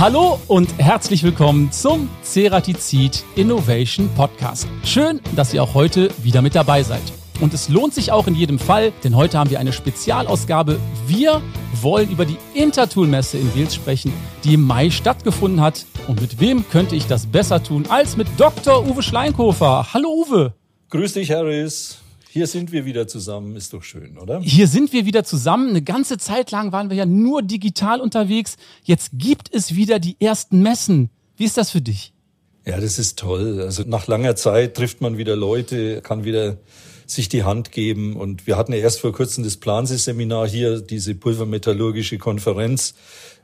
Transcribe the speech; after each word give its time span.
Hallo 0.00 0.38
und 0.46 0.78
herzlich 0.78 1.24
willkommen 1.24 1.72
zum 1.72 2.08
Ceratizid 2.22 3.24
Innovation 3.34 4.08
Podcast. 4.14 4.68
Schön, 4.84 5.18
dass 5.34 5.52
ihr 5.52 5.60
auch 5.60 5.74
heute 5.74 6.08
wieder 6.22 6.40
mit 6.40 6.54
dabei 6.54 6.84
seid. 6.84 7.02
Und 7.40 7.52
es 7.52 7.68
lohnt 7.68 7.94
sich 7.94 8.12
auch 8.12 8.28
in 8.28 8.36
jedem 8.36 8.60
Fall, 8.60 8.92
denn 9.02 9.16
heute 9.16 9.36
haben 9.36 9.50
wir 9.50 9.58
eine 9.58 9.72
Spezialausgabe. 9.72 10.78
Wir 11.08 11.42
wollen 11.82 12.12
über 12.12 12.26
die 12.26 12.36
Intertool-Messe 12.54 13.38
in 13.38 13.52
Wels 13.56 13.74
sprechen, 13.74 14.12
die 14.44 14.54
im 14.54 14.62
Mai 14.62 14.90
stattgefunden 14.90 15.60
hat. 15.60 15.84
Und 16.06 16.20
mit 16.20 16.38
wem 16.38 16.68
könnte 16.68 16.94
ich 16.94 17.08
das 17.08 17.26
besser 17.26 17.60
tun 17.60 17.86
als 17.88 18.16
mit 18.16 18.28
Dr. 18.36 18.86
Uwe 18.88 19.02
Schleinkofer? 19.02 19.92
Hallo 19.92 20.10
Uwe. 20.10 20.54
Grüß 20.90 21.14
dich, 21.14 21.32
Harris. 21.32 21.98
Hier 22.38 22.46
sind 22.46 22.70
wir 22.70 22.84
wieder 22.84 23.08
zusammen, 23.08 23.56
ist 23.56 23.72
doch 23.72 23.82
schön, 23.82 24.16
oder? 24.16 24.40
Hier 24.40 24.68
sind 24.68 24.92
wir 24.92 25.04
wieder 25.06 25.24
zusammen. 25.24 25.70
Eine 25.70 25.82
ganze 25.82 26.18
Zeit 26.18 26.52
lang 26.52 26.70
waren 26.70 26.88
wir 26.88 26.96
ja 26.96 27.04
nur 27.04 27.42
digital 27.42 28.00
unterwegs. 28.00 28.56
Jetzt 28.84 29.10
gibt 29.14 29.52
es 29.52 29.74
wieder 29.74 29.98
die 29.98 30.14
ersten 30.20 30.62
Messen. 30.62 31.10
Wie 31.36 31.46
ist 31.46 31.56
das 31.56 31.72
für 31.72 31.80
dich? 31.80 32.12
Ja, 32.64 32.78
das 32.80 33.00
ist 33.00 33.18
toll. 33.18 33.60
Also 33.60 33.82
nach 33.84 34.06
langer 34.06 34.36
Zeit 34.36 34.76
trifft 34.76 35.00
man 35.00 35.18
wieder 35.18 35.34
Leute, 35.34 36.00
kann 36.00 36.24
wieder 36.24 36.58
sich 37.06 37.28
die 37.28 37.42
Hand 37.42 37.72
geben. 37.72 38.14
Und 38.14 38.46
wir 38.46 38.56
hatten 38.56 38.72
ja 38.72 38.78
erst 38.78 39.00
vor 39.00 39.12
kurzem 39.12 39.42
das 39.42 39.56
Plansee-Seminar 39.56 40.48
hier, 40.48 40.80
diese 40.80 41.16
pulvermetallurgische 41.16 42.18
Konferenz 42.18 42.94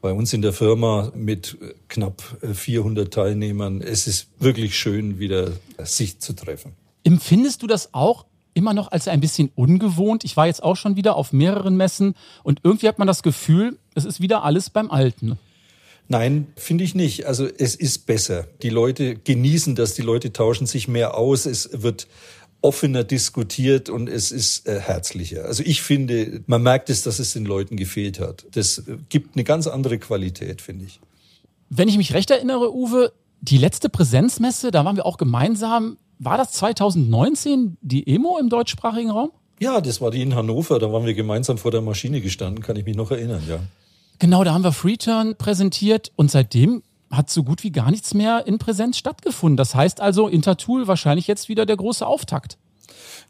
bei 0.02 0.12
uns 0.12 0.32
in 0.32 0.40
der 0.40 0.52
Firma 0.52 1.10
mit 1.16 1.58
knapp 1.88 2.22
400 2.52 3.12
Teilnehmern. 3.12 3.80
Es 3.80 4.06
ist 4.06 4.28
wirklich 4.38 4.78
schön, 4.78 5.18
wieder 5.18 5.50
sich 5.82 6.20
zu 6.20 6.32
treffen. 6.34 6.76
Empfindest 7.02 7.60
du 7.60 7.66
das 7.66 7.92
auch 7.92 8.26
immer 8.54 8.72
noch 8.72 8.90
als 8.90 9.08
ein 9.08 9.20
bisschen 9.20 9.50
ungewohnt. 9.54 10.24
Ich 10.24 10.36
war 10.36 10.46
jetzt 10.46 10.62
auch 10.62 10.76
schon 10.76 10.96
wieder 10.96 11.16
auf 11.16 11.32
mehreren 11.32 11.76
Messen 11.76 12.14
und 12.42 12.60
irgendwie 12.62 12.88
hat 12.88 12.98
man 12.98 13.06
das 13.06 13.22
Gefühl, 13.22 13.78
es 13.94 14.04
ist 14.04 14.20
wieder 14.20 14.44
alles 14.44 14.70
beim 14.70 14.90
Alten. 14.90 15.38
Nein, 16.08 16.48
finde 16.56 16.84
ich 16.84 16.94
nicht. 16.94 17.26
Also 17.26 17.46
es 17.46 17.74
ist 17.74 18.06
besser. 18.06 18.46
Die 18.62 18.68
Leute 18.68 19.16
genießen 19.16 19.74
das, 19.74 19.94
die 19.94 20.02
Leute 20.02 20.32
tauschen 20.32 20.66
sich 20.66 20.86
mehr 20.86 21.16
aus, 21.16 21.46
es 21.46 21.82
wird 21.82 22.06
offener 22.60 23.04
diskutiert 23.04 23.90
und 23.90 24.08
es 24.08 24.32
ist 24.32 24.66
äh, 24.66 24.80
herzlicher. 24.80 25.44
Also 25.44 25.62
ich 25.66 25.82
finde, 25.82 26.42
man 26.46 26.62
merkt 26.62 26.88
es, 26.88 27.02
dass 27.02 27.18
es 27.18 27.34
den 27.34 27.44
Leuten 27.44 27.76
gefehlt 27.76 28.20
hat. 28.20 28.46
Das 28.52 28.78
äh, 28.78 28.96
gibt 29.10 29.36
eine 29.36 29.44
ganz 29.44 29.66
andere 29.66 29.98
Qualität, 29.98 30.62
finde 30.62 30.86
ich. 30.86 31.00
Wenn 31.68 31.88
ich 31.88 31.98
mich 31.98 32.14
recht 32.14 32.30
erinnere, 32.30 32.74
Uwe, 32.74 33.12
die 33.42 33.58
letzte 33.58 33.90
Präsenzmesse, 33.90 34.70
da 34.70 34.84
waren 34.84 34.96
wir 34.96 35.04
auch 35.04 35.18
gemeinsam 35.18 35.98
war 36.18 36.36
das 36.36 36.52
2019 36.52 37.76
die 37.80 38.06
Emo 38.06 38.38
im 38.38 38.48
deutschsprachigen 38.48 39.10
Raum? 39.10 39.30
Ja, 39.60 39.80
das 39.80 40.00
war 40.00 40.10
die 40.10 40.22
in 40.22 40.34
Hannover. 40.34 40.78
Da 40.78 40.92
waren 40.92 41.06
wir 41.06 41.14
gemeinsam 41.14 41.58
vor 41.58 41.70
der 41.70 41.80
Maschine 41.80 42.20
gestanden, 42.20 42.62
kann 42.62 42.76
ich 42.76 42.84
mich 42.84 42.96
noch 42.96 43.10
erinnern, 43.10 43.42
ja. 43.48 43.60
Genau, 44.18 44.44
da 44.44 44.54
haben 44.54 44.64
wir 44.64 44.72
Freeturn 44.72 45.36
präsentiert 45.36 46.12
und 46.16 46.30
seitdem 46.30 46.82
hat 47.10 47.30
so 47.30 47.42
gut 47.42 47.62
wie 47.64 47.70
gar 47.70 47.90
nichts 47.90 48.14
mehr 48.14 48.46
in 48.46 48.58
Präsenz 48.58 48.98
stattgefunden. 48.98 49.56
Das 49.56 49.74
heißt 49.74 50.00
also, 50.00 50.28
Intertool 50.28 50.86
wahrscheinlich 50.86 51.26
jetzt 51.26 51.48
wieder 51.48 51.66
der 51.66 51.76
große 51.76 52.06
Auftakt. 52.06 52.58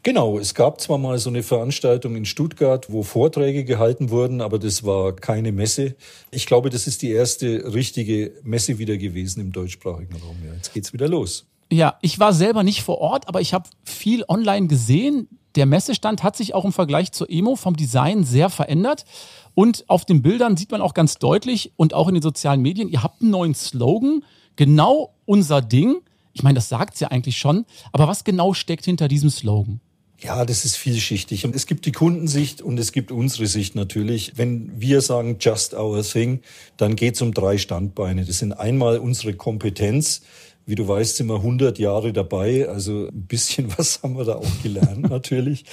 Genau, 0.03 0.37
es 0.37 0.53
gab 0.53 0.81
zwar 0.81 0.97
mal 0.97 1.17
so 1.17 1.29
eine 1.29 1.41
Veranstaltung 1.41 2.15
in 2.15 2.25
Stuttgart, 2.25 2.91
wo 2.91 3.01
Vorträge 3.01 3.63
gehalten 3.63 4.11
wurden, 4.11 4.41
aber 4.41 4.59
das 4.59 4.83
war 4.83 5.15
keine 5.15 5.51
Messe. 5.51 5.95
Ich 6.31 6.45
glaube, 6.45 6.69
das 6.69 6.85
ist 6.85 7.01
die 7.01 7.11
erste 7.11 7.73
richtige 7.73 8.33
Messe 8.43 8.77
wieder 8.77 8.97
gewesen 8.97 9.41
im 9.41 9.51
deutschsprachigen 9.51 10.15
Raum. 10.17 10.37
Ja, 10.45 10.53
jetzt 10.53 10.73
geht's 10.73 10.93
wieder 10.93 11.07
los. 11.07 11.47
Ja, 11.71 11.97
ich 12.01 12.19
war 12.19 12.33
selber 12.33 12.63
nicht 12.63 12.83
vor 12.83 12.99
Ort, 12.99 13.27
aber 13.27 13.41
ich 13.41 13.53
habe 13.53 13.69
viel 13.83 14.23
online 14.27 14.67
gesehen. 14.67 15.27
Der 15.55 15.65
Messestand 15.65 16.21
hat 16.21 16.35
sich 16.35 16.53
auch 16.53 16.65
im 16.65 16.73
Vergleich 16.73 17.11
zur 17.11 17.29
Emo 17.29 17.55
vom 17.55 17.75
Design 17.75 18.23
sehr 18.23 18.49
verändert. 18.49 19.05
Und 19.53 19.85
auf 19.87 20.05
den 20.05 20.21
Bildern 20.21 20.57
sieht 20.57 20.71
man 20.71 20.81
auch 20.81 20.93
ganz 20.93 21.15
deutlich 21.15 21.71
und 21.77 21.93
auch 21.93 22.07
in 22.07 22.13
den 22.13 22.21
sozialen 22.21 22.61
Medien, 22.61 22.89
ihr 22.89 23.03
habt 23.03 23.21
einen 23.21 23.31
neuen 23.31 23.55
Slogan, 23.55 24.23
genau 24.57 25.15
unser 25.25 25.61
Ding. 25.61 26.01
Ich 26.33 26.43
meine, 26.43 26.55
das 26.55 26.69
sagt 26.69 26.99
ja 26.99 27.07
eigentlich 27.07 27.37
schon, 27.37 27.65
aber 27.93 28.07
was 28.07 28.25
genau 28.25 28.53
steckt 28.53 28.85
hinter 28.85 29.07
diesem 29.07 29.29
Slogan? 29.29 29.79
Ja, 30.19 30.45
das 30.45 30.65
ist 30.65 30.77
vielschichtig. 30.77 31.45
Und 31.45 31.55
es 31.55 31.65
gibt 31.65 31.85
die 31.85 31.91
Kundensicht 31.91 32.61
und 32.61 32.77
es 32.77 32.91
gibt 32.91 33.11
unsere 33.11 33.47
Sicht 33.47 33.75
natürlich. 33.75 34.33
Wenn 34.35 34.71
wir 34.79 35.01
sagen 35.01 35.37
just 35.39 35.73
our 35.73 36.01
thing, 36.03 36.41
dann 36.77 36.95
geht 36.95 37.15
es 37.15 37.21
um 37.21 37.33
drei 37.33 37.57
Standbeine. 37.57 38.25
Das 38.25 38.39
sind 38.39 38.53
einmal 38.53 38.97
unsere 38.97 39.33
Kompetenz. 39.33 40.21
Wie 40.67 40.73
du 40.73 40.87
weißt, 40.87 41.17
sind 41.17 41.27
wir 41.27 41.35
100 41.35 41.77
Jahre 41.77 42.11
dabei, 42.11 42.67
also 42.67 43.07
ein 43.07 43.27
bisschen 43.27 43.71
was 43.77 44.01
haben 44.01 44.17
wir 44.17 44.25
da 44.25 44.35
auch 44.35 44.63
gelernt 44.63 45.01
natürlich. 45.09 45.65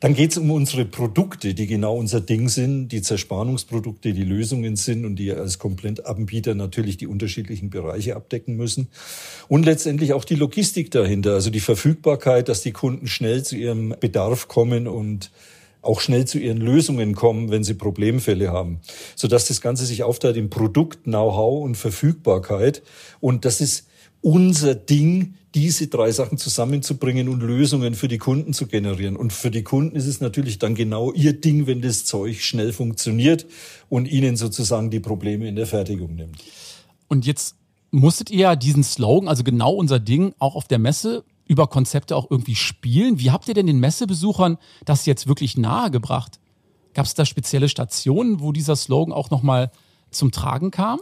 Dann 0.00 0.14
geht 0.14 0.32
es 0.32 0.38
um 0.38 0.50
unsere 0.50 0.84
Produkte, 0.84 1.54
die 1.54 1.68
genau 1.68 1.96
unser 1.96 2.20
Ding 2.20 2.48
sind, 2.48 2.88
die 2.88 3.00
Zerspannungsprodukte, 3.00 4.12
die 4.12 4.24
Lösungen 4.24 4.74
sind 4.74 5.04
und 5.04 5.16
die 5.16 5.30
als 5.30 5.60
Komplettanbieter 5.60 6.56
natürlich 6.56 6.96
die 6.96 7.06
unterschiedlichen 7.06 7.70
Bereiche 7.70 8.16
abdecken 8.16 8.56
müssen. 8.56 8.88
Und 9.46 9.64
letztendlich 9.66 10.14
auch 10.14 10.24
die 10.24 10.34
Logistik 10.34 10.90
dahinter, 10.90 11.34
also 11.34 11.50
die 11.50 11.60
Verfügbarkeit, 11.60 12.48
dass 12.48 12.62
die 12.62 12.72
Kunden 12.72 13.06
schnell 13.06 13.44
zu 13.44 13.56
ihrem 13.56 13.94
Bedarf 14.00 14.48
kommen 14.48 14.88
und 14.88 15.30
auch 15.82 16.00
schnell 16.00 16.26
zu 16.26 16.38
ihren 16.38 16.58
Lösungen 16.58 17.14
kommen, 17.14 17.50
wenn 17.50 17.64
sie 17.64 17.74
Problemfälle 17.74 18.50
haben, 18.50 18.80
sodass 19.16 19.46
das 19.46 19.60
Ganze 19.60 19.86
sich 19.86 20.02
aufteilt 20.02 20.36
in 20.36 20.50
Produkt, 20.50 21.04
Know-how 21.04 21.64
und 21.64 21.76
Verfügbarkeit. 21.76 22.82
Und 23.20 23.44
das 23.44 23.60
ist 23.60 23.86
unser 24.22 24.74
Ding, 24.74 25.34
diese 25.54 25.88
drei 25.88 26.12
Sachen 26.12 26.38
zusammenzubringen 26.38 27.28
und 27.28 27.40
Lösungen 27.40 27.94
für 27.94 28.08
die 28.08 28.18
Kunden 28.18 28.52
zu 28.52 28.66
generieren. 28.66 29.16
Und 29.16 29.32
für 29.32 29.50
die 29.50 29.64
Kunden 29.64 29.96
ist 29.96 30.06
es 30.06 30.20
natürlich 30.20 30.58
dann 30.58 30.74
genau 30.74 31.12
ihr 31.12 31.32
Ding, 31.32 31.66
wenn 31.66 31.82
das 31.82 32.04
Zeug 32.04 32.42
schnell 32.42 32.72
funktioniert 32.72 33.46
und 33.88 34.06
ihnen 34.06 34.36
sozusagen 34.36 34.90
die 34.90 35.00
Probleme 35.00 35.48
in 35.48 35.56
der 35.56 35.66
Fertigung 35.66 36.14
nimmt. 36.14 36.36
Und 37.08 37.26
jetzt 37.26 37.56
musstet 37.90 38.30
ihr 38.30 38.54
diesen 38.54 38.84
Slogan, 38.84 39.28
also 39.28 39.42
genau 39.42 39.72
unser 39.72 39.98
Ding, 39.98 40.34
auch 40.38 40.54
auf 40.54 40.68
der 40.68 40.78
Messe 40.78 41.24
über 41.46 41.66
Konzepte 41.66 42.14
auch 42.14 42.30
irgendwie 42.30 42.54
spielen. 42.54 43.18
Wie 43.18 43.32
habt 43.32 43.48
ihr 43.48 43.54
denn 43.54 43.66
den 43.66 43.80
Messebesuchern 43.80 44.56
das 44.84 45.04
jetzt 45.06 45.26
wirklich 45.26 45.56
nahegebracht? 45.56 46.38
Gab 46.94 47.06
es 47.06 47.14
da 47.14 47.24
spezielle 47.24 47.68
Stationen, 47.68 48.38
wo 48.38 48.52
dieser 48.52 48.76
Slogan 48.76 49.12
auch 49.12 49.30
nochmal 49.30 49.72
zum 50.12 50.30
Tragen 50.30 50.70
kam? 50.70 51.00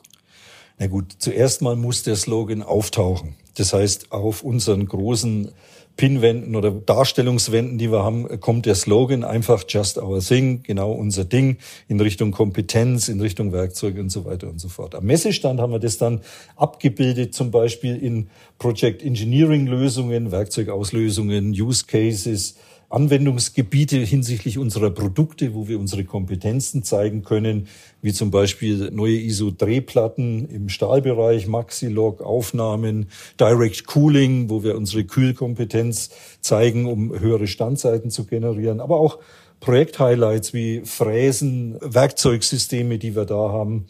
Na 0.81 0.87
gut, 0.87 1.17
zuerst 1.19 1.61
mal 1.61 1.75
muss 1.75 2.05
der 2.05 2.15
Slogan 2.15 2.63
auftauchen. 2.63 3.35
Das 3.57 3.73
heißt, 3.73 4.13
auf 4.13 4.45
unseren 4.45 4.87
großen 4.87 5.51
Pinwänden 5.97 6.55
oder 6.55 6.71
Darstellungswänden, 6.71 7.77
die 7.77 7.91
wir 7.91 8.05
haben, 8.05 8.39
kommt 8.39 8.67
der 8.67 8.77
Slogan 8.77 9.25
einfach 9.25 9.65
Just 9.67 9.99
Our 9.99 10.21
Thing, 10.21 10.63
genau 10.63 10.93
unser 10.93 11.25
Ding, 11.25 11.57
in 11.89 12.01
Richtung 12.01 12.31
Kompetenz, 12.31 13.09
in 13.09 13.21
Richtung 13.21 13.53
Werkzeuge 13.53 14.01
und 14.01 14.11
so 14.11 14.25
weiter 14.25 14.49
und 14.49 14.61
so 14.61 14.69
fort. 14.69 14.95
Am 14.95 15.05
Messestand 15.07 15.59
haben 15.59 15.73
wir 15.73 15.81
das 15.81 15.99
dann 15.99 16.21
abgebildet, 16.55 17.35
zum 17.35 17.51
Beispiel 17.51 17.97
in 17.97 18.31
Project 18.59 19.03
Engineering 19.03 19.67
Lösungen, 19.67 20.31
Werkzeugauslösungen, 20.31 21.51
Use 21.51 21.85
Cases, 21.85 22.55
Anwendungsgebiete 22.91 23.99
hinsichtlich 23.99 24.57
unserer 24.57 24.91
Produkte, 24.91 25.55
wo 25.55 25.69
wir 25.69 25.79
unsere 25.79 26.05
Kompetenzen 26.05 26.83
zeigen 26.83 27.23
können, 27.23 27.69
wie 28.01 28.13
zum 28.13 28.31
Beispiel 28.31 28.91
neue 28.91 29.19
ISO-Drehplatten 29.19 30.49
im 30.49 30.69
Stahlbereich, 30.71 31.47
Maxilog, 31.47 32.23
Aufnahmen, 32.23 33.09
Direct 33.39 33.87
Cooling, 33.87 34.49
wo 34.49 34.63
wir 34.63 34.77
unsere 34.77 35.05
Kühlkompetenz 35.05 36.11
zeigen, 36.41 36.87
um 36.87 37.19
höhere 37.19 37.47
Standzeiten 37.47 38.11
zu 38.11 38.25
generieren, 38.25 38.81
aber 38.81 38.99
auch 39.01 39.19
Projekthighlights 39.61 40.55
wie 40.55 40.83
Fräsen, 40.85 41.77
Werkzeugsysteme, 41.81 42.99
die 42.99 43.15
wir 43.15 43.25
da 43.25 43.51
haben 43.51 43.87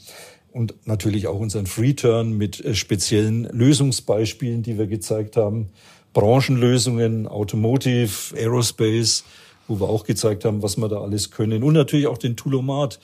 und 0.50 0.74
natürlich 0.86 1.26
auch 1.26 1.38
unseren 1.38 1.66
Freeturn 1.66 2.36
mit 2.36 2.64
äh, 2.64 2.74
speziellen 2.74 3.44
Lösungsbeispielen, 3.44 4.62
die 4.62 4.78
wir 4.78 4.86
gezeigt 4.86 5.36
haben. 5.36 5.68
Branchenlösungen, 6.18 7.28
Automotive, 7.28 8.34
Aerospace, 8.36 9.22
wo 9.68 9.78
wir 9.78 9.88
auch 9.88 10.02
gezeigt 10.02 10.44
haben, 10.44 10.64
was 10.64 10.76
wir 10.76 10.88
da 10.88 11.00
alles 11.00 11.30
können. 11.30 11.62
Und 11.62 11.74
natürlich 11.74 12.08
auch 12.08 12.18
den 12.18 12.36
Toolomat, 12.36 12.98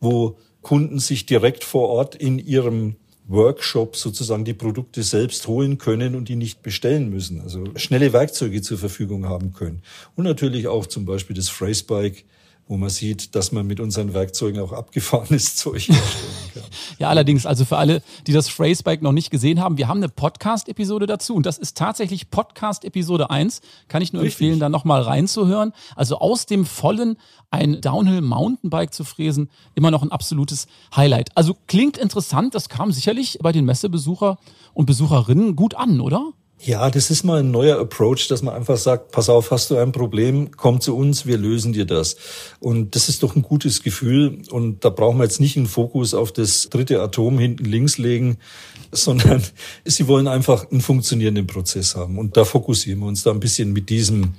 wo 0.00 0.36
Kunden 0.60 0.98
sich 0.98 1.24
direkt 1.24 1.64
vor 1.64 1.88
Ort 1.88 2.14
in 2.14 2.38
ihrem 2.38 2.96
Workshop 3.26 3.96
sozusagen 3.96 4.44
die 4.44 4.52
Produkte 4.52 5.02
selbst 5.02 5.48
holen 5.48 5.78
können 5.78 6.14
und 6.14 6.28
die 6.28 6.36
nicht 6.36 6.62
bestellen 6.62 7.08
müssen. 7.08 7.40
Also 7.40 7.64
schnelle 7.76 8.12
Werkzeuge 8.12 8.60
zur 8.60 8.76
Verfügung 8.76 9.26
haben 9.26 9.54
können. 9.54 9.80
Und 10.14 10.24
natürlich 10.24 10.66
auch 10.66 10.84
zum 10.84 11.06
Beispiel 11.06 11.36
das 11.36 11.48
Phrasebike, 11.48 12.24
wo 12.68 12.76
man 12.76 12.90
sieht, 12.90 13.34
dass 13.34 13.50
man 13.50 13.66
mit 13.66 13.80
unseren 13.80 14.12
Werkzeugen 14.12 14.60
auch 14.60 14.72
abgefahrenes 14.72 15.56
Zeug 15.56 15.88
herstellen 15.88 16.32
kann. 16.52 16.62
ja, 16.98 17.08
allerdings, 17.08 17.46
also 17.46 17.64
für 17.64 17.78
alle, 17.78 18.02
die 18.26 18.32
das 18.32 18.48
Phrasebike 18.48 19.02
noch 19.02 19.12
nicht 19.12 19.30
gesehen 19.30 19.58
haben, 19.58 19.78
wir 19.78 19.88
haben 19.88 19.98
eine 19.98 20.10
Podcast-Episode 20.10 21.06
dazu 21.06 21.34
und 21.34 21.46
das 21.46 21.56
ist 21.56 21.78
tatsächlich 21.78 22.30
Podcast-Episode 22.30 23.30
1. 23.30 23.62
Kann 23.88 24.02
ich 24.02 24.12
nur 24.12 24.22
Richtig. 24.22 24.42
empfehlen, 24.42 24.60
da 24.60 24.68
nochmal 24.68 25.00
reinzuhören. 25.00 25.72
Also 25.96 26.18
aus 26.18 26.44
dem 26.44 26.66
Vollen 26.66 27.16
ein 27.50 27.80
Downhill-Mountainbike 27.80 28.92
zu 28.92 29.04
fräsen, 29.04 29.50
immer 29.74 29.90
noch 29.90 30.02
ein 30.02 30.12
absolutes 30.12 30.66
Highlight. 30.94 31.30
Also 31.36 31.56
klingt 31.66 31.96
interessant, 31.96 32.54
das 32.54 32.68
kam 32.68 32.92
sicherlich 32.92 33.38
bei 33.40 33.52
den 33.52 33.64
Messebesucher 33.64 34.38
und 34.74 34.84
Besucherinnen 34.84 35.56
gut 35.56 35.74
an, 35.74 36.00
oder? 36.00 36.32
Ja, 36.60 36.90
das 36.90 37.10
ist 37.10 37.22
mal 37.22 37.40
ein 37.40 37.52
neuer 37.52 37.78
Approach, 37.78 38.26
dass 38.28 38.42
man 38.42 38.52
einfach 38.52 38.76
sagt, 38.76 39.12
pass 39.12 39.28
auf, 39.28 39.52
hast 39.52 39.70
du 39.70 39.76
ein 39.76 39.92
Problem, 39.92 40.50
komm 40.56 40.80
zu 40.80 40.96
uns, 40.96 41.24
wir 41.24 41.38
lösen 41.38 41.72
dir 41.72 41.84
das. 41.84 42.16
Und 42.58 42.96
das 42.96 43.08
ist 43.08 43.22
doch 43.22 43.36
ein 43.36 43.42
gutes 43.42 43.82
Gefühl. 43.84 44.42
Und 44.50 44.84
da 44.84 44.90
brauchen 44.90 45.18
wir 45.18 45.24
jetzt 45.24 45.40
nicht 45.40 45.56
einen 45.56 45.68
Fokus 45.68 46.14
auf 46.14 46.32
das 46.32 46.68
dritte 46.68 47.00
Atom 47.00 47.38
hinten 47.38 47.64
links 47.64 47.96
legen, 47.96 48.38
sondern 48.92 49.42
sie 49.84 50.08
wollen 50.08 50.26
einfach 50.26 50.68
einen 50.70 50.80
funktionierenden 50.80 51.46
Prozess 51.46 51.94
haben. 51.94 52.18
Und 52.18 52.36
da 52.36 52.44
fokussieren 52.44 53.00
wir 53.00 53.06
uns 53.06 53.22
da 53.22 53.30
ein 53.30 53.40
bisschen 53.40 53.72
mit 53.72 53.88
diesem 53.88 54.34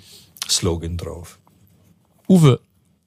Slogan 0.49 0.97
drauf. 0.97 1.39
Uwe, 2.27 2.59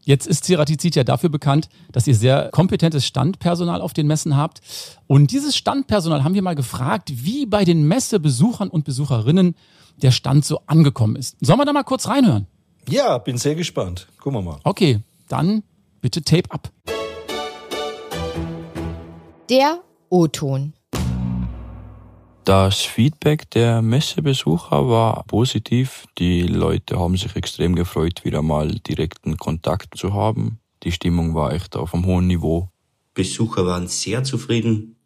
Jetzt 0.04 0.26
ist 0.26 0.44
Ceratizid 0.44 0.96
ja 0.96 1.04
dafür 1.04 1.28
bekannt, 1.28 1.68
dass 1.92 2.06
ihr 2.06 2.14
sehr 2.14 2.50
kompetentes 2.50 3.06
Standpersonal 3.06 3.80
auf 3.80 3.92
den 3.92 4.08
Messen 4.08 4.36
habt. 4.36 4.60
Und 5.06 5.30
dieses 5.30 5.56
Standpersonal 5.56 6.24
haben 6.24 6.34
wir 6.34 6.42
mal 6.42 6.56
gefragt, 6.56 7.12
wie 7.24 7.46
bei 7.46 7.64
den 7.64 7.86
Messebesuchern 7.86 8.68
und 8.68 8.84
Besucherinnen 8.84 9.54
der 9.98 10.10
Stand 10.10 10.44
so 10.44 10.60
angekommen 10.66 11.14
ist. 11.16 11.36
Sollen 11.40 11.60
wir 11.60 11.64
da 11.64 11.72
mal 11.72 11.84
kurz 11.84 12.08
reinhören? 12.08 12.46
Ja, 12.88 13.18
bin 13.18 13.38
sehr 13.38 13.54
gespannt. 13.54 14.08
Gucken 14.20 14.40
wir 14.40 14.42
mal. 14.42 14.58
Okay, 14.64 15.00
dann 15.28 15.62
bitte 16.00 16.22
Tape 16.22 16.50
ab. 16.50 16.72
Der 19.48 19.82
O-Ton. 20.08 20.72
Das 22.44 22.80
Feedback 22.80 23.48
der 23.52 23.82
Messebesucher 23.82 24.88
war 24.88 25.22
positiv. 25.28 26.06
Die 26.18 26.42
Leute 26.42 26.98
haben 26.98 27.16
sich 27.16 27.36
extrem 27.36 27.76
gefreut, 27.76 28.24
wieder 28.24 28.42
mal 28.42 28.68
direkten 28.80 29.36
Kontakt 29.36 29.96
zu 29.96 30.12
haben. 30.12 30.58
Die 30.82 30.90
Stimmung 30.90 31.36
war 31.36 31.52
echt 31.52 31.76
auf 31.76 31.94
einem 31.94 32.04
hohen 32.04 32.26
Niveau. 32.26 32.68
Besucher 33.14 33.64
waren 33.64 33.86
sehr 33.86 34.24
zufrieden. 34.24 34.96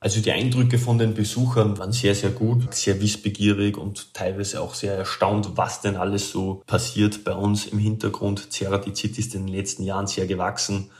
Also 0.00 0.20
die 0.20 0.30
Eindrücke 0.32 0.78
von 0.78 0.98
den 0.98 1.14
Besuchern 1.14 1.78
waren 1.78 1.92
sehr, 1.92 2.14
sehr 2.14 2.28
gut, 2.28 2.74
sehr 2.74 3.00
wissbegierig 3.00 3.78
und 3.78 4.12
teilweise 4.12 4.60
auch 4.60 4.74
sehr 4.74 4.94
erstaunt, 4.94 5.52
was 5.54 5.80
denn 5.80 5.96
alles 5.96 6.30
so 6.30 6.62
passiert 6.66 7.24
bei 7.24 7.32
uns 7.32 7.64
im 7.64 7.78
Hintergrund. 7.78 8.52
Ceratizid 8.52 9.18
ist 9.18 9.34
in 9.34 9.46
den 9.46 9.54
letzten 9.54 9.82
Jahren 9.82 10.06
sehr 10.06 10.26
gewachsen. 10.26 10.90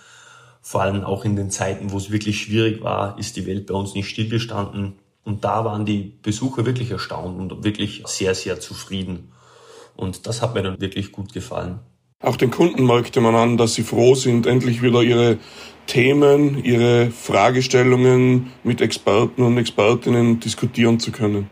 Vor 0.62 0.80
allem 0.80 1.04
auch 1.04 1.26
in 1.26 1.36
den 1.36 1.50
Zeiten, 1.50 1.92
wo 1.92 1.98
es 1.98 2.10
wirklich 2.10 2.40
schwierig 2.40 2.82
war, 2.82 3.18
ist 3.18 3.36
die 3.36 3.44
Welt 3.44 3.66
bei 3.66 3.74
uns 3.74 3.92
nicht 3.92 4.08
stillgestanden. 4.08 4.94
Und 5.26 5.42
da 5.44 5.64
waren 5.64 5.84
die 5.84 6.16
Besucher 6.22 6.64
wirklich 6.64 6.92
erstaunt 6.92 7.52
und 7.52 7.64
wirklich 7.64 8.04
sehr, 8.06 8.34
sehr 8.36 8.60
zufrieden. 8.60 9.32
Und 9.96 10.28
das 10.28 10.40
hat 10.40 10.54
mir 10.54 10.62
dann 10.62 10.80
wirklich 10.80 11.10
gut 11.10 11.32
gefallen. 11.32 11.80
Auch 12.22 12.36
den 12.36 12.52
Kunden 12.52 12.86
merkte 12.86 13.20
man 13.20 13.34
an, 13.34 13.56
dass 13.56 13.74
sie 13.74 13.82
froh 13.82 14.14
sind, 14.14 14.46
endlich 14.46 14.82
wieder 14.82 15.02
ihre 15.02 15.38
Themen, 15.88 16.64
ihre 16.64 17.10
Fragestellungen 17.10 18.52
mit 18.62 18.80
Experten 18.80 19.42
und 19.42 19.58
Expertinnen 19.58 20.38
diskutieren 20.38 21.00
zu 21.00 21.10
können. 21.10 21.50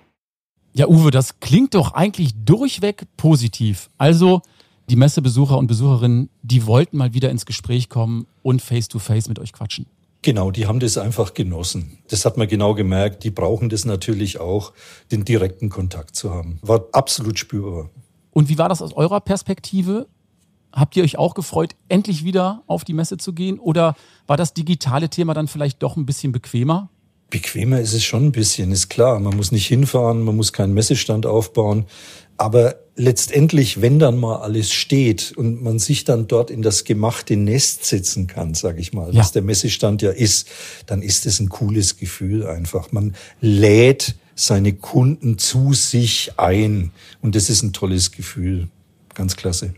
Ja, 0.73 0.87
Uwe, 0.87 1.11
das 1.11 1.41
klingt 1.41 1.75
doch 1.75 1.95
eigentlich 1.95 2.33
durchweg 2.45 3.09
positiv. 3.17 3.91
Also, 3.99 4.41
die 4.89 4.97
Messebesucher 4.97 5.59
und 5.59 5.67
Besucherinnen, 5.67 6.31
die 6.43 6.65
wollten 6.67 6.97
mal 6.97 7.13
wieder 7.13 7.31
ins 7.31 7.45
Gespräch 7.45 7.89
kommen 7.89 8.29
und 8.43 8.63
face-to-face 8.63 9.25
-face 9.25 9.29
mit 9.29 9.41
euch 9.41 9.53
quatschen. 9.53 9.87
Genau, 10.25 10.51
die 10.51 10.67
haben 10.67 10.81
das 10.81 10.97
einfach 10.97 11.35
genossen. 11.35 11.99
Das 12.09 12.25
hat 12.25 12.39
man 12.39 12.49
genau 12.49 12.73
gemerkt. 12.73 13.25
Die 13.25 13.31
brauchen 13.31 13.69
das 13.69 13.85
natürlich 13.85 14.41
auch, 14.41 14.73
den 15.13 15.27
direkten 15.27 15.69
Kontakt 15.69 16.17
zu 16.17 16.33
haben. 16.33 16.59
War 16.63 16.87
absolut 16.93 17.39
spürbar. 17.39 17.91
Und 18.31 18.49
wie 18.49 18.57
war 18.57 18.71
das 18.71 18.81
aus 18.81 18.95
eurer 18.95 19.21
Perspektive? 19.21 20.07
Habt 20.73 20.97
ihr 20.97 21.05
euch 21.05 21.19
auch 21.19 21.35
gefreut, 21.35 21.77
endlich 21.91 22.25
wieder 22.25 22.63
auf 22.67 22.85
die 22.85 22.95
Messe 22.95 23.19
zu 23.19 23.35
gehen? 23.35 23.59
Oder 23.59 23.97
war 24.27 24.39
das 24.39 24.55
digitale 24.55 25.11
Thema 25.11 25.35
dann 25.35 25.47
vielleicht 25.47 25.83
doch 25.83 25.99
ein 25.99 26.07
bisschen 26.07 26.33
bequemer? 26.33 26.89
Bequemer 27.29 27.81
ist 27.81 27.93
es 27.93 28.03
schon 28.03 28.25
ein 28.25 28.33
bisschen, 28.33 28.73
ist 28.73 28.89
klar. 28.89 29.21
Man 29.21 29.37
muss 29.37 29.53
nicht 29.53 29.67
hinfahren, 29.67 30.23
man 30.23 30.37
muss 30.37 30.55
keinen 30.55 30.73
Messestand 30.73 31.27
aufbauen. 31.27 31.85
Aber 32.37 32.77
letztendlich, 32.97 33.81
wenn 33.81 33.99
dann 33.99 34.19
mal 34.19 34.37
alles 34.37 34.73
steht 34.73 35.33
und 35.37 35.63
man 35.63 35.79
sich 35.79 36.05
dann 36.05 36.27
dort 36.27 36.51
in 36.51 36.63
das 36.63 36.85
gemachte 36.85 37.37
Nest 37.37 37.85
setzen 37.85 38.27
kann, 38.27 38.55
sage 38.55 38.81
ich 38.81 38.93
mal, 38.93 39.13
ja. 39.13 39.21
was 39.21 39.33
der 39.33 39.43
Messestand 39.43 40.03
ja 40.03 40.11
ist, 40.11 40.49
dann 40.87 41.03
ist 41.03 41.27
es 41.27 41.41
ein 41.41 41.49
cooles 41.49 41.97
Gefühl 41.97 42.47
einfach. 42.47 42.93
Man 42.93 43.15
lädt 43.41 44.15
seine 44.35 44.73
Kunden 44.73 45.39
zu 45.39 45.73
sich 45.75 46.33
ein 46.37 46.91
und 47.23 47.35
das 47.35 47.51
ist 47.51 47.63
ein 47.63 47.73
tolles 47.73 48.11
Gefühl. 48.13 48.69
Ganz 49.15 49.37
klasse. 49.37 49.75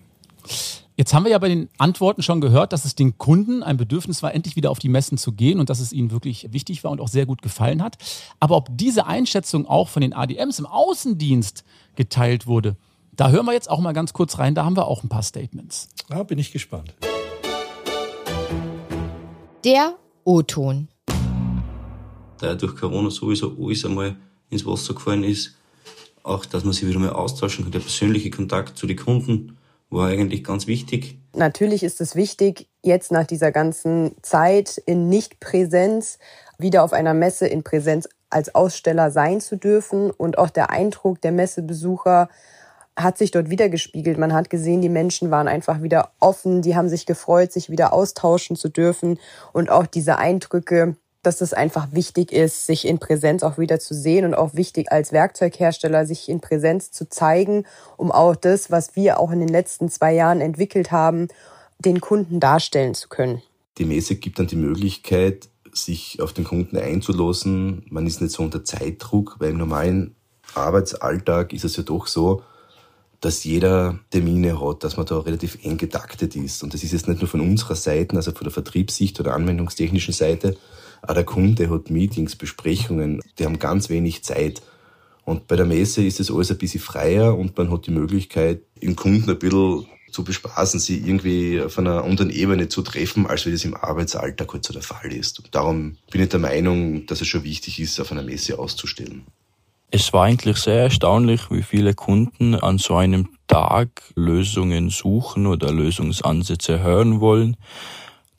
Jetzt 0.98 1.12
haben 1.12 1.24
wir 1.24 1.30
ja 1.30 1.38
bei 1.38 1.48
den 1.48 1.68
Antworten 1.76 2.22
schon 2.22 2.40
gehört, 2.40 2.72
dass 2.72 2.86
es 2.86 2.94
den 2.94 3.18
Kunden 3.18 3.62
ein 3.62 3.76
Bedürfnis 3.76 4.22
war, 4.22 4.34
endlich 4.34 4.56
wieder 4.56 4.70
auf 4.70 4.78
die 4.78 4.88
Messen 4.88 5.18
zu 5.18 5.32
gehen 5.32 5.60
und 5.60 5.68
dass 5.68 5.78
es 5.78 5.92
ihnen 5.92 6.10
wirklich 6.10 6.54
wichtig 6.54 6.84
war 6.84 6.90
und 6.90 7.02
auch 7.02 7.08
sehr 7.08 7.26
gut 7.26 7.42
gefallen 7.42 7.82
hat. 7.82 7.98
Aber 8.40 8.56
ob 8.56 8.68
diese 8.78 9.06
Einschätzung 9.06 9.66
auch 9.66 9.90
von 9.90 10.00
den 10.00 10.14
ADMs 10.14 10.58
im 10.58 10.64
Außendienst 10.64 11.64
geteilt 11.96 12.46
wurde, 12.46 12.76
da 13.14 13.28
hören 13.28 13.44
wir 13.44 13.52
jetzt 13.52 13.68
auch 13.68 13.80
mal 13.80 13.92
ganz 13.92 14.14
kurz 14.14 14.38
rein. 14.38 14.54
Da 14.54 14.64
haben 14.64 14.74
wir 14.74 14.86
auch 14.86 15.02
ein 15.02 15.10
paar 15.10 15.22
Statements. 15.22 15.88
Ja, 16.08 16.22
bin 16.22 16.38
ich 16.38 16.50
gespannt. 16.50 16.94
Der 19.64 19.96
O-Ton. 20.24 20.88
Da 22.38 22.46
ja 22.46 22.54
durch 22.54 22.74
Corona 22.74 23.10
sowieso 23.10 23.54
alles 23.60 23.84
einmal 23.84 24.16
ins 24.48 24.64
Wasser 24.64 24.94
gefallen 24.94 25.24
ist, 25.24 25.56
auch 26.22 26.46
dass 26.46 26.64
man 26.64 26.72
sich 26.72 26.88
wieder 26.88 26.98
mal 26.98 27.10
austauschen 27.10 27.64
kann, 27.64 27.72
der 27.72 27.80
persönliche 27.80 28.30
Kontakt 28.30 28.78
zu 28.78 28.86
den 28.86 28.96
Kunden 28.96 29.58
war 29.90 30.08
eigentlich 30.08 30.44
ganz 30.44 30.66
wichtig. 30.66 31.18
Natürlich 31.34 31.82
ist 31.82 32.00
es 32.00 32.16
wichtig, 32.16 32.68
jetzt 32.82 33.12
nach 33.12 33.26
dieser 33.26 33.52
ganzen 33.52 34.16
Zeit 34.22 34.78
in 34.86 35.08
Nichtpräsenz 35.08 36.18
wieder 36.58 36.82
auf 36.82 36.92
einer 36.92 37.14
Messe 37.14 37.46
in 37.46 37.62
Präsenz 37.62 38.08
als 38.30 38.54
Aussteller 38.54 39.10
sein 39.10 39.40
zu 39.40 39.56
dürfen. 39.56 40.10
Und 40.10 40.38
auch 40.38 40.50
der 40.50 40.70
Eindruck 40.70 41.20
der 41.20 41.32
Messebesucher 41.32 42.28
hat 42.96 43.18
sich 43.18 43.30
dort 43.30 43.50
wieder 43.50 43.68
gespiegelt. 43.68 44.18
Man 44.18 44.32
hat 44.32 44.48
gesehen, 44.48 44.80
die 44.80 44.88
Menschen 44.88 45.30
waren 45.30 45.48
einfach 45.48 45.82
wieder 45.82 46.12
offen, 46.18 46.62
die 46.62 46.74
haben 46.74 46.88
sich 46.88 47.04
gefreut, 47.04 47.52
sich 47.52 47.68
wieder 47.70 47.92
austauschen 47.92 48.56
zu 48.56 48.70
dürfen. 48.70 49.18
Und 49.52 49.70
auch 49.70 49.86
diese 49.86 50.16
Eindrücke 50.16 50.96
dass 51.26 51.40
es 51.40 51.52
einfach 51.52 51.88
wichtig 51.92 52.32
ist, 52.32 52.66
sich 52.66 52.86
in 52.86 52.98
Präsenz 52.98 53.42
auch 53.42 53.58
wieder 53.58 53.80
zu 53.80 53.94
sehen 53.94 54.24
und 54.24 54.34
auch 54.34 54.54
wichtig 54.54 54.92
als 54.92 55.12
Werkzeughersteller 55.12 56.06
sich 56.06 56.28
in 56.28 56.40
Präsenz 56.40 56.92
zu 56.92 57.08
zeigen, 57.08 57.64
um 57.96 58.12
auch 58.12 58.36
das, 58.36 58.70
was 58.70 58.94
wir 58.94 59.18
auch 59.18 59.32
in 59.32 59.40
den 59.40 59.48
letzten 59.48 59.88
zwei 59.90 60.14
Jahren 60.14 60.40
entwickelt 60.40 60.92
haben, 60.92 61.28
den 61.78 62.00
Kunden 62.00 62.40
darstellen 62.40 62.94
zu 62.94 63.08
können. 63.08 63.42
Die 63.78 63.84
Messe 63.84 64.16
gibt 64.16 64.38
dann 64.38 64.46
die 64.46 64.56
Möglichkeit, 64.56 65.48
sich 65.72 66.22
auf 66.22 66.32
den 66.32 66.44
Kunden 66.44 66.78
einzulassen. 66.78 67.84
Man 67.90 68.06
ist 68.06 68.22
nicht 68.22 68.32
so 68.32 68.42
unter 68.42 68.64
Zeitdruck, 68.64 69.36
weil 69.38 69.50
im 69.50 69.58
normalen 69.58 70.14
Arbeitsalltag 70.54 71.52
ist 71.52 71.64
es 71.64 71.76
ja 71.76 71.82
doch 71.82 72.06
so, 72.06 72.42
dass 73.20 73.44
jeder 73.44 73.98
Termine 74.10 74.60
hat, 74.60 74.84
dass 74.84 74.96
man 74.96 75.06
da 75.06 75.18
relativ 75.18 75.58
eng 75.64 75.76
getaktet 75.76 76.36
ist. 76.36 76.62
Und 76.62 76.74
das 76.74 76.82
ist 76.82 76.92
jetzt 76.92 77.08
nicht 77.08 77.20
nur 77.20 77.28
von 77.28 77.40
unserer 77.40 77.74
Seite, 77.74 78.16
also 78.16 78.32
von 78.32 78.44
der 78.44 78.52
Vertriebssicht 78.52 79.18
oder 79.20 79.34
anwendungstechnischen 79.34 80.14
Seite, 80.14 80.56
auch 81.08 81.14
der 81.14 81.24
Kunde 81.24 81.70
hat 81.70 81.90
Meetings, 81.90 82.36
Besprechungen, 82.36 83.20
die 83.38 83.44
haben 83.44 83.58
ganz 83.58 83.88
wenig 83.88 84.24
Zeit. 84.24 84.62
Und 85.24 85.48
bei 85.48 85.56
der 85.56 85.66
Messe 85.66 86.04
ist 86.04 86.20
es 86.20 86.30
alles 86.30 86.50
ein 86.50 86.58
bisschen 86.58 86.80
freier 86.80 87.36
und 87.36 87.56
man 87.56 87.70
hat 87.70 87.86
die 87.86 87.90
Möglichkeit, 87.90 88.62
den 88.80 88.94
Kunden 88.94 89.28
ein 89.28 89.38
bisschen 89.38 89.86
zu 90.12 90.24
bespaßen, 90.24 90.80
sie 90.80 90.98
irgendwie 90.98 91.60
auf 91.60 91.78
einer 91.78 92.04
anderen 92.04 92.30
Ebene 92.30 92.68
zu 92.68 92.82
treffen, 92.82 93.26
als 93.26 93.44
wie 93.44 93.50
das 93.50 93.64
im 93.64 93.74
Arbeitsalltag 93.74 94.52
halt 94.52 94.64
so 94.64 94.72
der 94.72 94.82
Fall 94.82 95.12
ist. 95.12 95.40
Und 95.40 95.54
darum 95.54 95.96
bin 96.10 96.22
ich 96.22 96.28
der 96.28 96.40
Meinung, 96.40 97.06
dass 97.06 97.20
es 97.20 97.28
schon 97.28 97.44
wichtig 97.44 97.80
ist, 97.80 98.00
auf 98.00 98.12
einer 98.12 98.22
Messe 98.22 98.58
auszustellen. 98.58 99.26
Es 99.90 100.12
war 100.12 100.24
eigentlich 100.24 100.56
sehr 100.56 100.82
erstaunlich, 100.84 101.50
wie 101.50 101.62
viele 101.62 101.94
Kunden 101.94 102.54
an 102.54 102.78
so 102.78 102.96
einem 102.96 103.28
Tag 103.46 104.02
Lösungen 104.14 104.90
suchen 104.90 105.46
oder 105.46 105.72
Lösungsansätze 105.72 106.82
hören 106.82 107.20
wollen. 107.20 107.56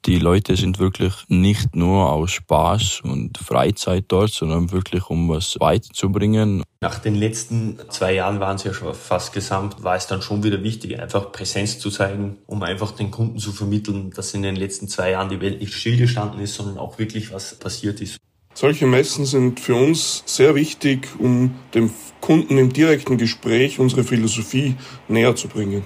Die 0.07 0.19
Leute 0.19 0.55
sind 0.55 0.79
wirklich 0.79 1.13
nicht 1.27 1.75
nur 1.75 2.09
aus 2.09 2.31
Spaß 2.31 3.01
und 3.03 3.37
Freizeit 3.37 4.05
dort, 4.07 4.31
sondern 4.31 4.71
wirklich 4.71 5.09
um 5.09 5.27
was 5.27 5.57
weiterzubringen. 5.59 6.63
Nach 6.79 6.97
den 6.99 7.13
letzten 7.13 7.77
zwei 7.89 8.13
Jahren 8.13 8.39
waren 8.39 8.55
es 8.55 8.63
ja 8.63 8.73
schon 8.73 8.93
fast 8.95 9.33
gesamt, 9.33 9.83
war 9.83 9.97
es 9.97 10.07
dann 10.07 10.21
schon 10.21 10.45
wieder 10.45 10.63
wichtig, 10.63 10.97
einfach 10.97 11.33
Präsenz 11.33 11.79
zu 11.79 11.89
zeigen, 11.89 12.37
um 12.45 12.63
einfach 12.63 12.91
den 12.91 13.11
Kunden 13.11 13.37
zu 13.37 13.51
vermitteln, 13.51 14.11
dass 14.15 14.33
in 14.33 14.43
den 14.43 14.55
letzten 14.55 14.87
zwei 14.87 15.11
Jahren 15.11 15.27
die 15.27 15.41
Welt 15.41 15.59
nicht 15.59 15.73
stillgestanden 15.73 16.39
ist, 16.39 16.55
sondern 16.55 16.77
auch 16.77 16.97
wirklich 16.97 17.33
was 17.33 17.55
passiert 17.55 17.99
ist. 17.99 18.15
Solche 18.53 18.87
Messen 18.87 19.25
sind 19.25 19.59
für 19.59 19.75
uns 19.75 20.23
sehr 20.25 20.55
wichtig, 20.55 21.09
um 21.19 21.53
dem 21.73 21.91
Kunden 22.21 22.57
im 22.57 22.71
direkten 22.71 23.17
Gespräch 23.17 23.77
unsere 23.77 24.05
Philosophie 24.05 24.75
näher 25.09 25.35
zu 25.35 25.49
bringen. 25.49 25.85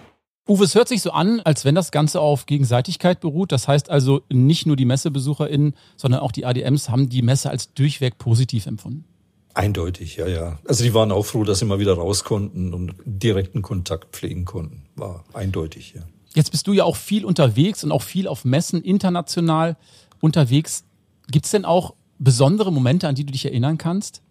Uwe, 0.52 0.66
es 0.66 0.76
hört 0.76 0.90
sich 0.90 1.02
so 1.02 1.12
an, 1.12 1.40
als 1.40 1.64
wenn 1.64 1.76
das 1.76 1.92
Ganze 1.92 2.20
auf 2.20 2.46
Gegenseitigkeit 2.46 3.22
beruht. 3.22 3.54
Das 3.54 3.70
heißt 3.70 3.90
also, 3.90 4.24
nicht 4.30 4.66
nur 4.66 4.76
die 4.76 4.84
MessebesucherInnen, 4.84 5.76
sondern 5.96 6.20
auch 6.20 6.34
die 6.34 6.46
ADMs 6.46 6.90
haben 6.90 7.08
die 7.08 7.22
Messe 7.22 7.50
als 7.50 7.74
durchweg 7.74 8.18
positiv 8.18 8.66
empfunden. 8.66 9.06
Eindeutig, 9.54 10.18
ja, 10.18 10.28
ja. 10.28 10.60
Also 10.68 10.84
die 10.84 10.94
waren 10.94 11.14
auch 11.14 11.26
froh, 11.26 11.46
dass 11.46 11.60
sie 11.60 11.66
mal 11.66 11.80
wieder 11.80 11.94
raus 11.94 12.26
konnten 12.26 12.74
und 12.74 12.96
direkten 13.06 13.62
Kontakt 13.62 14.14
pflegen 14.14 14.44
konnten. 14.44 14.84
War 14.98 15.24
eindeutig, 15.32 15.94
ja. 15.96 16.02
Jetzt 16.36 16.52
bist 16.52 16.68
du 16.68 16.74
ja 16.74 16.84
auch 16.84 16.98
viel 16.98 17.24
unterwegs 17.24 17.86
und 17.86 17.94
auch 17.94 18.02
viel 18.02 18.28
auf 18.28 18.44
Messen 18.44 18.82
international 18.82 19.78
unterwegs. 20.20 20.84
Gibt 21.30 21.46
es 21.46 21.52
denn 21.52 21.64
auch 21.64 21.94
besondere 22.20 22.74
Momente, 22.74 23.08
an 23.08 23.16
die 23.16 23.24
du 23.24 23.32
dich 23.32 23.46
erinnern 23.46 23.78
kannst? 23.78 24.22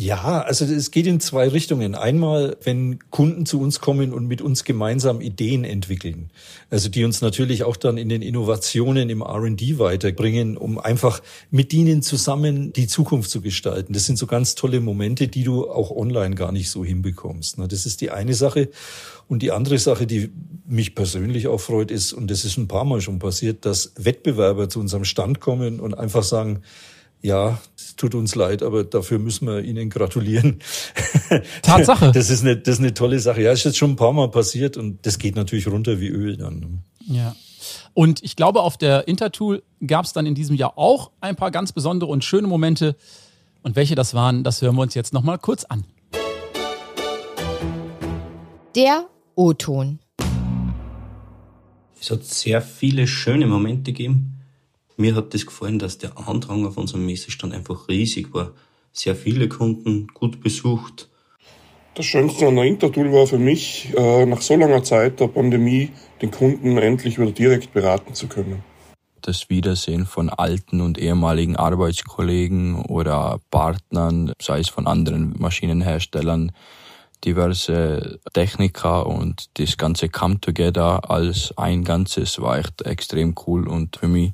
Ja, 0.00 0.42
also 0.42 0.64
es 0.64 0.92
geht 0.92 1.08
in 1.08 1.18
zwei 1.18 1.48
Richtungen. 1.48 1.96
Einmal, 1.96 2.56
wenn 2.62 3.00
Kunden 3.10 3.46
zu 3.46 3.60
uns 3.60 3.80
kommen 3.80 4.12
und 4.12 4.28
mit 4.28 4.40
uns 4.40 4.62
gemeinsam 4.62 5.20
Ideen 5.20 5.64
entwickeln, 5.64 6.30
also 6.70 6.88
die 6.88 7.04
uns 7.04 7.20
natürlich 7.20 7.64
auch 7.64 7.76
dann 7.76 7.98
in 7.98 8.08
den 8.08 8.22
Innovationen 8.22 9.10
im 9.10 9.22
R&D 9.22 9.80
weiterbringen, 9.80 10.56
um 10.56 10.78
einfach 10.78 11.20
mit 11.50 11.74
ihnen 11.74 12.02
zusammen 12.02 12.72
die 12.72 12.86
Zukunft 12.86 13.28
zu 13.28 13.40
gestalten. 13.40 13.92
Das 13.92 14.06
sind 14.06 14.18
so 14.18 14.28
ganz 14.28 14.54
tolle 14.54 14.78
Momente, 14.78 15.26
die 15.26 15.42
du 15.42 15.68
auch 15.68 15.90
online 15.90 16.36
gar 16.36 16.52
nicht 16.52 16.70
so 16.70 16.84
hinbekommst. 16.84 17.56
Das 17.58 17.84
ist 17.84 18.00
die 18.00 18.12
eine 18.12 18.34
Sache. 18.34 18.68
Und 19.26 19.42
die 19.42 19.50
andere 19.50 19.78
Sache, 19.78 20.06
die 20.06 20.30
mich 20.64 20.94
persönlich 20.94 21.48
auch 21.48 21.58
freut, 21.58 21.90
ist, 21.90 22.12
und 22.12 22.30
das 22.30 22.44
ist 22.44 22.56
ein 22.56 22.68
paar 22.68 22.84
Mal 22.84 23.00
schon 23.00 23.18
passiert, 23.18 23.66
dass 23.66 23.94
Wettbewerber 23.96 24.68
zu 24.68 24.78
unserem 24.78 25.04
Stand 25.04 25.40
kommen 25.40 25.80
und 25.80 25.98
einfach 25.98 26.22
sagen, 26.22 26.62
ja, 27.20 27.58
es 27.76 27.96
tut 27.96 28.14
uns 28.14 28.34
leid, 28.34 28.62
aber 28.62 28.84
dafür 28.84 29.18
müssen 29.18 29.46
wir 29.46 29.60
Ihnen 29.62 29.90
gratulieren. 29.90 30.60
Tatsache. 31.62 32.12
Das 32.12 32.30
ist 32.30 32.42
eine, 32.42 32.56
das 32.56 32.76
ist 32.76 32.80
eine 32.80 32.94
tolle 32.94 33.18
Sache. 33.18 33.42
Ja, 33.42 33.52
ist 33.52 33.64
jetzt 33.64 33.78
schon 33.78 33.90
ein 33.90 33.96
paar 33.96 34.12
Mal 34.12 34.30
passiert 34.30 34.76
und 34.76 35.04
das 35.04 35.18
geht 35.18 35.36
natürlich 35.36 35.66
runter 35.66 36.00
wie 36.00 36.08
Öl 36.08 36.36
dann. 36.36 36.60
Ne? 36.60 36.78
Ja. 37.06 37.36
Und 37.94 38.22
ich 38.22 38.36
glaube, 38.36 38.62
auf 38.62 38.76
der 38.76 39.08
Intertool 39.08 39.62
gab 39.84 40.04
es 40.04 40.12
dann 40.12 40.26
in 40.26 40.34
diesem 40.34 40.54
Jahr 40.54 40.78
auch 40.78 41.10
ein 41.20 41.34
paar 41.34 41.50
ganz 41.50 41.72
besondere 41.72 42.10
und 42.10 42.22
schöne 42.24 42.46
Momente. 42.46 42.96
Und 43.62 43.74
welche 43.74 43.96
das 43.96 44.14
waren, 44.14 44.44
das 44.44 44.62
hören 44.62 44.76
wir 44.76 44.82
uns 44.82 44.94
jetzt 44.94 45.12
nochmal 45.12 45.38
kurz 45.38 45.64
an. 45.64 45.84
Der 48.76 49.06
O-Ton. 49.34 49.98
Es 52.00 52.12
hat 52.12 52.24
sehr 52.24 52.62
viele 52.62 53.08
schöne 53.08 53.46
Momente 53.46 53.92
gegeben 53.92 54.37
mir 54.98 55.14
hat 55.14 55.32
das 55.32 55.46
gefallen, 55.46 55.78
dass 55.78 55.98
der 55.98 56.18
Andrang 56.18 56.66
auf 56.66 56.76
unserem 56.76 57.06
Messestand 57.06 57.54
einfach 57.54 57.88
riesig 57.88 58.34
war. 58.34 58.52
Sehr 58.92 59.14
viele 59.14 59.48
Kunden, 59.48 60.08
gut 60.08 60.40
besucht. 60.40 61.08
Das 61.94 62.06
Schönste 62.06 62.46
an 62.46 62.56
der 62.56 62.64
Intertool 62.64 63.12
war 63.12 63.26
für 63.26 63.38
mich, 63.38 63.92
äh, 63.96 64.26
nach 64.26 64.40
so 64.40 64.56
langer 64.56 64.82
Zeit 64.82 65.18
der 65.20 65.28
Pandemie 65.28 65.90
den 66.22 66.30
Kunden 66.30 66.78
endlich 66.78 67.18
wieder 67.18 67.32
direkt 67.32 67.72
beraten 67.72 68.14
zu 68.14 68.28
können. 68.28 68.62
Das 69.22 69.50
Wiedersehen 69.50 70.06
von 70.06 70.30
alten 70.30 70.80
und 70.80 70.96
ehemaligen 70.96 71.56
Arbeitskollegen 71.56 72.84
oder 72.84 73.40
Partnern, 73.50 74.32
sei 74.40 74.60
es 74.60 74.68
von 74.68 74.86
anderen 74.86 75.34
Maschinenherstellern, 75.38 76.52
diverse 77.24 78.20
Techniker 78.32 79.06
und 79.06 79.58
das 79.58 79.76
ganze 79.76 80.08
Come 80.08 80.40
Together 80.40 81.10
als 81.10 81.52
ein 81.56 81.84
Ganzes 81.84 82.40
war 82.40 82.58
echt 82.58 82.82
extrem 82.82 83.34
cool 83.46 83.66
und 83.68 83.96
für 83.96 84.08
mich 84.08 84.32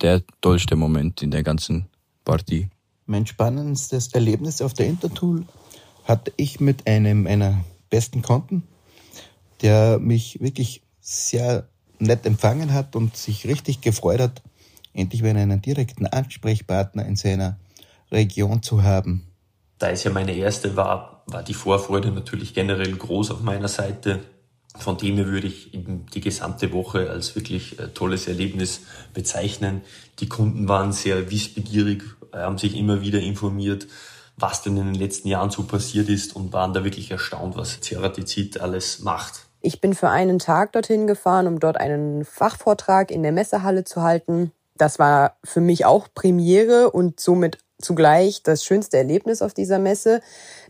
der 0.00 0.22
tollste 0.40 0.76
Moment 0.76 1.22
in 1.22 1.30
der 1.30 1.42
ganzen 1.42 1.86
Partie. 2.24 2.68
Mein 3.06 3.26
spannendstes 3.26 4.08
Erlebnis 4.08 4.62
auf 4.62 4.74
der 4.74 4.86
Intertool 4.86 5.44
hatte 6.04 6.32
ich 6.36 6.60
mit 6.60 6.86
einem 6.86 7.24
meiner 7.24 7.64
besten 7.90 8.22
Konten, 8.22 8.62
der 9.62 9.98
mich 9.98 10.40
wirklich 10.40 10.82
sehr 11.00 11.68
nett 11.98 12.24
empfangen 12.24 12.72
hat 12.72 12.96
und 12.96 13.16
sich 13.16 13.46
richtig 13.46 13.80
gefreut 13.80 14.20
hat, 14.20 14.42
endlich 14.94 15.22
wieder 15.22 15.38
einen 15.38 15.60
direkten 15.60 16.06
Ansprechpartner 16.06 17.04
in 17.04 17.16
seiner 17.16 17.58
Region 18.10 18.62
zu 18.62 18.82
haben. 18.82 19.26
Da 19.78 19.90
es 19.90 20.04
ja 20.04 20.10
meine 20.10 20.34
erste 20.34 20.76
war, 20.76 21.22
war 21.26 21.42
die 21.42 21.54
Vorfreude 21.54 22.10
natürlich 22.10 22.54
generell 22.54 22.92
groß 22.96 23.30
auf 23.30 23.40
meiner 23.40 23.68
Seite. 23.68 24.20
Von 24.78 24.96
dem 24.96 25.16
her 25.16 25.26
würde 25.26 25.48
ich 25.48 25.74
eben 25.74 26.06
die 26.14 26.20
gesamte 26.20 26.72
Woche 26.72 27.10
als 27.10 27.34
wirklich 27.34 27.78
äh, 27.78 27.88
tolles 27.88 28.28
Erlebnis 28.28 28.82
bezeichnen. 29.12 29.82
Die 30.20 30.28
Kunden 30.28 30.68
waren 30.68 30.92
sehr 30.92 31.30
wissbegierig, 31.30 32.04
haben 32.32 32.58
sich 32.58 32.76
immer 32.76 33.00
wieder 33.00 33.20
informiert, 33.20 33.88
was 34.36 34.62
denn 34.62 34.76
in 34.76 34.86
den 34.86 34.94
letzten 34.94 35.28
Jahren 35.28 35.50
so 35.50 35.64
passiert 35.64 36.08
ist 36.08 36.36
und 36.36 36.52
waren 36.52 36.72
da 36.72 36.84
wirklich 36.84 37.10
erstaunt, 37.10 37.56
was 37.56 37.80
Ceratizid 37.80 38.60
alles 38.60 39.00
macht. 39.00 39.46
Ich 39.60 39.80
bin 39.80 39.94
für 39.94 40.08
einen 40.08 40.38
Tag 40.38 40.72
dorthin 40.72 41.06
gefahren, 41.06 41.46
um 41.46 41.58
dort 41.58 41.76
einen 41.76 42.24
Fachvortrag 42.24 43.10
in 43.10 43.22
der 43.22 43.32
Messehalle 43.32 43.84
zu 43.84 44.02
halten. 44.02 44.52
Das 44.76 44.98
war 44.98 45.36
für 45.44 45.60
mich 45.60 45.84
auch 45.84 46.08
Premiere 46.14 46.90
und 46.90 47.20
somit 47.20 47.58
zugleich 47.80 48.42
das 48.42 48.64
schönste 48.64 48.96
Erlebnis 48.96 49.42
auf 49.42 49.54
dieser 49.54 49.78
Messe, 49.78 50.20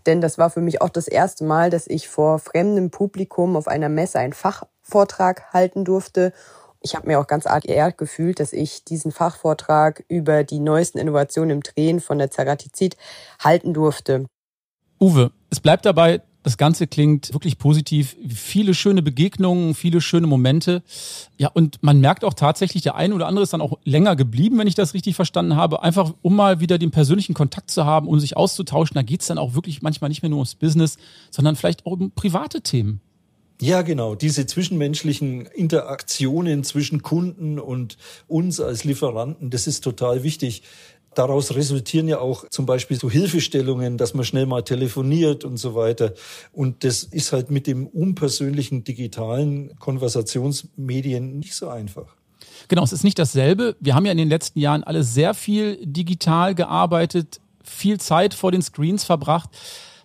denn 0.07 0.21
das 0.21 0.39
war 0.39 0.51
für 0.51 0.61
mich 0.61 0.81
auch 0.83 0.89
das 0.89 1.09
erste 1.09 1.45
Mal, 1.45 1.71
dass 1.71 1.87
ich 1.87 2.09
vor 2.09 2.39
fremdem 2.39 2.91
Publikum 2.91 3.57
auf 3.57 3.69
einer 3.69 3.89
Messe 3.89 4.19
einen 4.19 4.33
Fachvortrag 4.33 5.53
halten 5.53 5.85
durfte. 5.85 6.33
Ich 6.81 6.95
habe 6.95 7.07
mir 7.07 7.21
auch 7.21 7.27
ganz 7.27 7.47
arg 7.47 7.65
geehrt 7.65 7.99
gefühlt, 7.99 8.41
dass 8.41 8.53
ich 8.53 8.85
diesen 8.85 9.13
Fachvortrag 9.13 10.05
über 10.09 10.45
die 10.45 10.61
neuesten 10.61 10.99
Innovationen 10.99 11.51
im 11.51 11.63
Drehen 11.63 12.01
von 12.01 12.19
der 12.19 12.31
Ceratizid 12.31 12.97
halten 13.39 13.75
durfte. 13.75 14.27
Uwe, 14.99 15.31
es 15.51 15.61
bleibt 15.61 15.85
dabei, 15.85 16.23
das 16.43 16.57
Ganze 16.57 16.87
klingt 16.87 17.33
wirklich 17.35 17.59
positiv. 17.59 18.17
Viele 18.29 18.75
schöne 18.75 19.03
Begegnungen, 19.03 19.75
viele 19.75 20.01
schöne 20.01 20.27
Momente. 20.27 20.83
Ja, 21.37 21.49
und 21.49 21.83
man 21.83 22.01
merkt 22.01 22.25
auch 22.25 22.35
tatsächlich, 22.35 22.83
der 22.83 22.95
eine 22.95 23.15
oder 23.15 23.27
andere 23.27 23.43
ist 23.43 23.53
dann 23.53 23.61
auch 23.61 23.79
länger 23.85 24.17
geblieben, 24.17 24.59
wenn 24.59 24.67
ich 24.67 24.75
das 24.75 24.95
richtig 24.95 25.17
verstanden 25.17 25.57
habe. 25.57 25.83
Einfach, 25.83 26.15
um 26.23 26.37
mal 26.37 26.61
wieder 26.61 26.79
den 26.79 26.91
persönlichen 26.91 27.35
Kontakt 27.35 27.71
zu 27.71 27.85
haben, 27.85 28.09
um 28.09 28.19
sich 28.19 28.37
auszutauschen. 28.37 28.95
Da 28.95 29.03
geht's 29.03 29.27
dann 29.27 29.39
auch 29.39 29.55
wirklich 29.55 29.83
manchmal 29.83 30.09
nicht 30.09 30.23
mehr 30.23 30.31
nur 30.31 30.39
ums 30.39 30.55
Business, 30.55 30.97
sondern 31.31 31.57
vielleicht 31.57 31.85
auch 31.85 31.93
um 31.93 32.11
private 32.11 32.63
Themen. 32.63 33.01
Ja, 33.61 33.83
genau. 33.83 34.15
Diese 34.15 34.47
zwischenmenschlichen 34.47 35.45
Interaktionen 35.45 36.65
zwischen 36.65 37.03
Kunden 37.03 37.59
und 37.59 37.99
uns 38.27 38.59
als 38.59 38.85
Lieferanten, 38.85 39.51
das 39.51 39.67
ist 39.67 39.85
total 39.85 40.23
wichtig. 40.23 40.63
Daraus 41.15 41.55
resultieren 41.55 42.07
ja 42.07 42.21
auch 42.21 42.45
zum 42.51 42.67
Beispiel 42.67 42.99
so 42.99 43.11
Hilfestellungen, 43.11 43.99
dass 43.99 44.15
man 44.15 44.25
schnell 44.25 44.47
mal 44.47 44.63
telefoniert 44.63 45.45
und 45.45 45.57
so 45.57 45.75
weiter. 45.75 46.15
Und 46.53 46.85
das 46.85 47.03
ist 47.03 47.33
halt 47.33 47.51
mit 47.51 47.67
dem 47.67 47.87
unpersönlichen 47.87 48.85
digitalen 48.85 49.77
Konversationsmedien 49.79 51.39
nicht 51.39 51.55
so 51.55 51.69
einfach. 51.69 52.15
Genau, 52.69 52.85
es 52.85 52.93
ist 52.93 53.03
nicht 53.03 53.19
dasselbe. 53.19 53.77
Wir 53.81 53.97
haben 53.97 54.07
ja 54.07 54.13
in 54.13 54.19
den 54.19 54.29
letzten 54.29 54.61
Jahren 54.61 54.85
alle 54.85 55.03
sehr 55.03 55.35
viel 55.35 55.85
digital 55.85 56.55
gearbeitet, 56.55 57.41
viel 57.65 57.99
Zeit 57.99 58.33
vor 58.33 58.53
den 58.53 58.63
Screens 58.63 59.03
verbracht. 59.03 59.51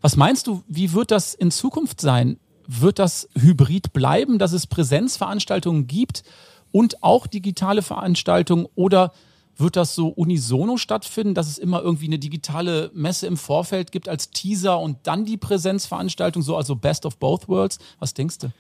Was 0.01 0.15
meinst 0.15 0.47
du, 0.47 0.63
wie 0.67 0.93
wird 0.93 1.12
das 1.12 1.35
in 1.35 1.51
Zukunft 1.51 2.01
sein? 2.01 2.39
Wird 2.67 2.97
das 2.97 3.29
hybrid 3.39 3.93
bleiben, 3.93 4.39
dass 4.39 4.53
es 4.53 4.65
Präsenzveranstaltungen 4.65 5.85
gibt 5.85 6.24
und 6.71 7.03
auch 7.03 7.27
digitale 7.27 7.83
Veranstaltungen 7.83 8.67
oder 8.74 9.13
wird 9.57 9.75
das 9.75 9.95
so 9.95 10.09
unisono 10.09 10.77
stattfinden, 10.77 11.33
dass 11.33 11.47
es 11.47 11.57
immer 11.57 11.81
irgendwie 11.81 12.07
eine 12.07 12.19
digitale 12.19 12.91
Messe 12.93 13.27
im 13.27 13.38
Vorfeld 13.38 13.91
gibt 13.91 14.09
als 14.09 14.29
Teaser 14.31 14.79
und 14.79 14.97
dann 15.03 15.25
die 15.25 15.38
Präsenzveranstaltung, 15.38 16.41
so 16.41 16.55
also 16.57 16.75
Best 16.75 17.05
of 17.05 17.17
Both 17.17 17.47
Worlds? 17.47 17.79
Was 18.00 18.13
denkst 18.13 18.39
du? 18.39 18.51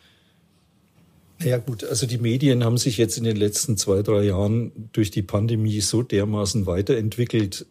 Ja 1.43 1.57
gut, 1.57 1.83
also 1.83 2.07
die 2.07 2.17
Medien 2.17 2.63
haben 2.63 2.77
sich 2.77 2.97
jetzt 2.97 3.17
in 3.17 3.25
den 3.25 3.35
letzten 3.35 3.75
zwei, 3.75 4.01
drei 4.01 4.23
Jahren 4.23 4.71
durch 4.93 5.11
die 5.11 5.21
Pandemie 5.21 5.81
so 5.81 6.01
dermaßen 6.01 6.65
weiterentwickelt, 6.65 7.65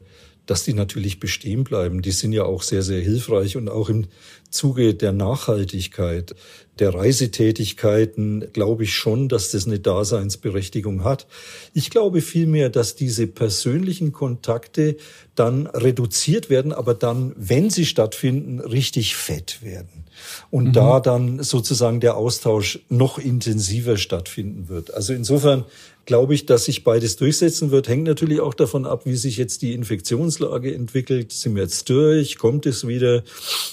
dass 0.45 0.65
die 0.65 0.75
natürlich 0.75 1.19
bestehen 1.19 1.65
bleiben. 1.65 2.03
Die 2.03 2.11
sind 2.11 2.33
ja 2.33 2.45
auch 2.45 2.63
sehr, 2.63 2.83
sehr 2.83 3.01
hilfreich 3.01 3.57
und 3.57 3.71
auch 3.71 3.89
im 3.89 4.07
Zuge 4.55 4.95
der 4.95 5.13
Nachhaltigkeit, 5.13 6.35
der 6.79 6.93
Reisetätigkeiten 6.93 8.49
glaube 8.53 8.85
ich 8.85 8.95
schon, 8.95 9.29
dass 9.29 9.53
das 9.53 9.67
eine 9.67 9.79
Daseinsberechtigung 9.79 11.05
hat. 11.05 11.27
Ich 11.73 11.91
glaube 11.91 12.21
vielmehr, 12.21 12.69
dass 12.69 12.97
diese 12.97 13.27
persönlichen 13.29 14.13
Kontakte 14.13 14.97
dann 15.37 15.67
reduziert 15.69 16.51
werden, 16.51 16.73
aber 16.73 16.95
dann, 16.95 17.33
wenn 17.37 17.71
sie 17.71 17.87
stattfinden, 17.87 18.59
richtig 18.61 19.15
fett 19.15 19.63
werden. 19.63 20.05
Und 20.51 20.69
mhm. 20.69 20.73
da 20.73 21.01
dann 21.01 21.43
sozusagen 21.43 22.01
der 22.01 22.17
Austausch 22.17 22.81
noch 22.89 23.19
intensiver 23.19 23.97
stattfinden 23.97 24.69
wird. 24.69 24.95
Also 24.95 25.13
insofern 25.13 25.65
glaube 26.07 26.35
ich, 26.35 26.47
dass 26.47 26.67
sich 26.67 26.85
beides 26.85 27.17
durchsetzen 27.17 27.71
wird. 27.71 27.89
Hängt 27.89 28.05
natürlich 28.05 28.41
auch 28.41 28.55
davon 28.55 28.87
ab, 28.87 29.07
wie 29.07 29.17
sich 29.17 29.37
jetzt 29.37 29.63
die 29.63 29.73
Infektionslage 29.73 30.75
entwickelt. 30.75 31.33
Sind 31.33 31.55
wir 31.57 31.63
jetzt 31.63 31.89
durch? 31.89 32.37
Kommt 32.39 32.67
es 32.67 32.87
wieder? 32.87 33.23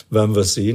Werden 0.09 0.35
wir 0.35 0.43
sehen. 0.43 0.70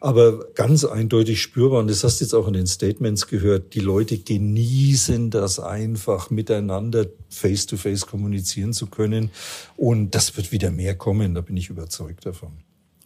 Aber 0.00 0.52
ganz 0.54 0.84
eindeutig 0.84 1.40
spürbar, 1.40 1.80
und 1.80 1.88
das 1.90 2.04
hast 2.04 2.20
du 2.20 2.24
jetzt 2.24 2.34
auch 2.34 2.46
in 2.46 2.52
den 2.52 2.66
Statements 2.66 3.26
gehört, 3.26 3.74
die 3.74 3.80
Leute 3.80 4.18
genießen 4.18 5.30
das 5.30 5.58
einfach 5.58 6.30
miteinander 6.30 7.06
face-to-face 7.28 8.04
-face 8.04 8.06
kommunizieren 8.06 8.72
zu 8.72 8.86
können. 8.86 9.30
Und 9.76 10.14
das 10.14 10.36
wird 10.36 10.52
wieder 10.52 10.70
mehr 10.70 10.96
kommen, 10.96 11.34
da 11.34 11.40
bin 11.40 11.56
ich 11.56 11.70
überzeugt 11.70 12.26
davon. 12.26 12.52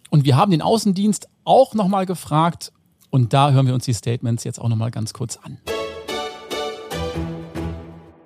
Und 0.09 0.25
wir 0.25 0.35
haben 0.35 0.51
den 0.51 0.61
Außendienst 0.61 1.27
auch 1.45 1.73
nochmal 1.73 2.05
gefragt. 2.05 2.73
Und 3.09 3.33
da 3.33 3.51
hören 3.51 3.67
wir 3.67 3.73
uns 3.73 3.85
die 3.85 3.93
Statements 3.93 4.43
jetzt 4.43 4.59
auch 4.59 4.69
nochmal 4.69 4.91
ganz 4.91 5.13
kurz 5.13 5.37
an. 5.37 5.57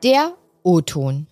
Der 0.04 0.36
O-Ton. 0.64 1.28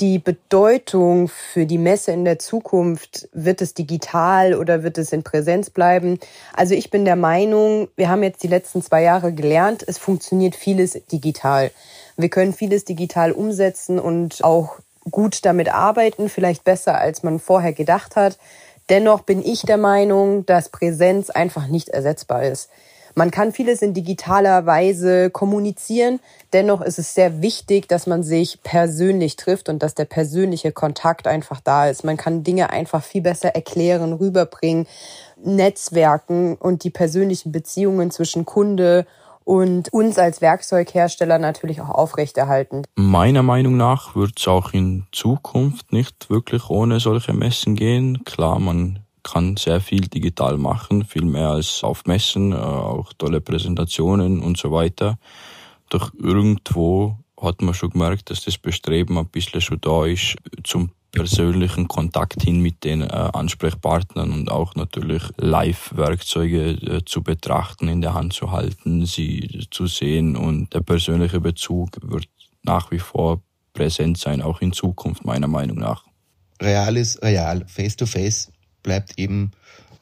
Die 0.00 0.18
Bedeutung 0.18 1.28
für 1.28 1.66
die 1.66 1.76
Messe 1.76 2.12
in 2.12 2.24
der 2.24 2.38
Zukunft, 2.38 3.28
wird 3.34 3.60
es 3.60 3.74
digital 3.74 4.54
oder 4.54 4.82
wird 4.82 4.96
es 4.96 5.12
in 5.12 5.22
Präsenz 5.22 5.68
bleiben? 5.68 6.18
Also 6.54 6.74
ich 6.74 6.90
bin 6.90 7.04
der 7.04 7.16
Meinung, 7.16 7.88
wir 7.96 8.08
haben 8.08 8.22
jetzt 8.22 8.42
die 8.42 8.48
letzten 8.48 8.80
zwei 8.80 9.02
Jahre 9.02 9.34
gelernt, 9.34 9.84
es 9.86 9.98
funktioniert 9.98 10.56
vieles 10.56 10.92
digital. 11.12 11.70
Wir 12.16 12.30
können 12.30 12.54
vieles 12.54 12.86
digital 12.86 13.32
umsetzen 13.32 13.98
und 13.98 14.42
auch 14.42 14.78
gut 15.10 15.44
damit 15.44 15.68
arbeiten, 15.68 16.30
vielleicht 16.30 16.64
besser, 16.64 16.98
als 16.98 17.22
man 17.22 17.38
vorher 17.38 17.74
gedacht 17.74 18.16
hat. 18.16 18.38
Dennoch 18.88 19.20
bin 19.20 19.44
ich 19.44 19.62
der 19.62 19.76
Meinung, 19.76 20.46
dass 20.46 20.70
Präsenz 20.70 21.28
einfach 21.28 21.66
nicht 21.66 21.90
ersetzbar 21.90 22.44
ist. 22.44 22.70
Man 23.14 23.30
kann 23.30 23.52
vieles 23.52 23.82
in 23.82 23.94
digitaler 23.94 24.66
Weise 24.66 25.30
kommunizieren. 25.30 26.20
Dennoch 26.52 26.80
ist 26.80 26.98
es 26.98 27.14
sehr 27.14 27.42
wichtig, 27.42 27.88
dass 27.88 28.06
man 28.06 28.22
sich 28.22 28.62
persönlich 28.62 29.36
trifft 29.36 29.68
und 29.68 29.82
dass 29.82 29.94
der 29.94 30.04
persönliche 30.04 30.72
Kontakt 30.72 31.26
einfach 31.26 31.60
da 31.60 31.88
ist. 31.88 32.04
Man 32.04 32.16
kann 32.16 32.44
Dinge 32.44 32.70
einfach 32.70 33.02
viel 33.02 33.22
besser 33.22 33.54
erklären, 33.54 34.12
rüberbringen, 34.12 34.86
Netzwerken 35.42 36.56
und 36.56 36.84
die 36.84 36.90
persönlichen 36.90 37.52
Beziehungen 37.52 38.10
zwischen 38.10 38.44
Kunde 38.44 39.06
und 39.44 39.92
uns 39.92 40.18
als 40.18 40.40
Werkzeughersteller 40.40 41.38
natürlich 41.38 41.80
auch 41.80 41.88
aufrechterhalten. 41.88 42.82
Meiner 42.94 43.42
Meinung 43.42 43.76
nach 43.76 44.14
wird 44.14 44.38
es 44.38 44.46
auch 44.46 44.72
in 44.72 45.06
Zukunft 45.12 45.92
nicht 45.92 46.30
wirklich 46.30 46.70
ohne 46.70 47.00
solche 47.00 47.32
Messen 47.32 47.74
gehen. 47.74 48.24
Klar, 48.24 48.60
man 48.60 49.00
kann 49.22 49.56
sehr 49.56 49.80
viel 49.80 50.02
digital 50.02 50.56
machen, 50.58 51.04
viel 51.04 51.24
mehr 51.24 51.50
als 51.50 51.82
auf 51.84 52.04
Messen, 52.06 52.52
äh, 52.52 52.56
auch 52.56 53.12
tolle 53.14 53.40
Präsentationen 53.40 54.40
und 54.40 54.56
so 54.56 54.72
weiter. 54.72 55.18
Doch 55.88 56.12
irgendwo 56.14 57.18
hat 57.40 57.62
man 57.62 57.74
schon 57.74 57.90
gemerkt, 57.90 58.30
dass 58.30 58.44
das 58.44 58.58
Bestreben 58.58 59.18
ein 59.18 59.28
bisschen 59.28 59.60
schon 59.60 59.80
da 59.80 60.06
ist 60.06 60.36
zum 60.64 60.90
persönlichen 61.12 61.88
Kontakt 61.88 62.42
hin 62.42 62.60
mit 62.60 62.84
den 62.84 63.02
äh, 63.02 63.06
Ansprechpartnern 63.06 64.30
und 64.30 64.50
auch 64.50 64.74
natürlich 64.74 65.22
Live-Werkzeuge 65.36 66.70
äh, 66.70 67.04
zu 67.04 67.22
betrachten, 67.22 67.88
in 67.88 68.00
der 68.00 68.14
Hand 68.14 68.32
zu 68.32 68.52
halten, 68.52 69.06
sie 69.06 69.66
zu 69.70 69.86
sehen 69.86 70.36
und 70.36 70.72
der 70.72 70.80
persönliche 70.80 71.40
Bezug 71.40 71.90
wird 72.02 72.28
nach 72.62 72.90
wie 72.90 72.98
vor 72.98 73.42
präsent 73.72 74.18
sein, 74.18 74.42
auch 74.42 74.60
in 74.60 74.72
Zukunft 74.72 75.24
meiner 75.24 75.48
Meinung 75.48 75.78
nach. 75.78 76.04
Real 76.62 76.96
ist 76.96 77.22
real, 77.22 77.64
face 77.66 77.96
to 77.96 78.06
face 78.06 78.52
bleibt 78.82 79.18
eben 79.18 79.52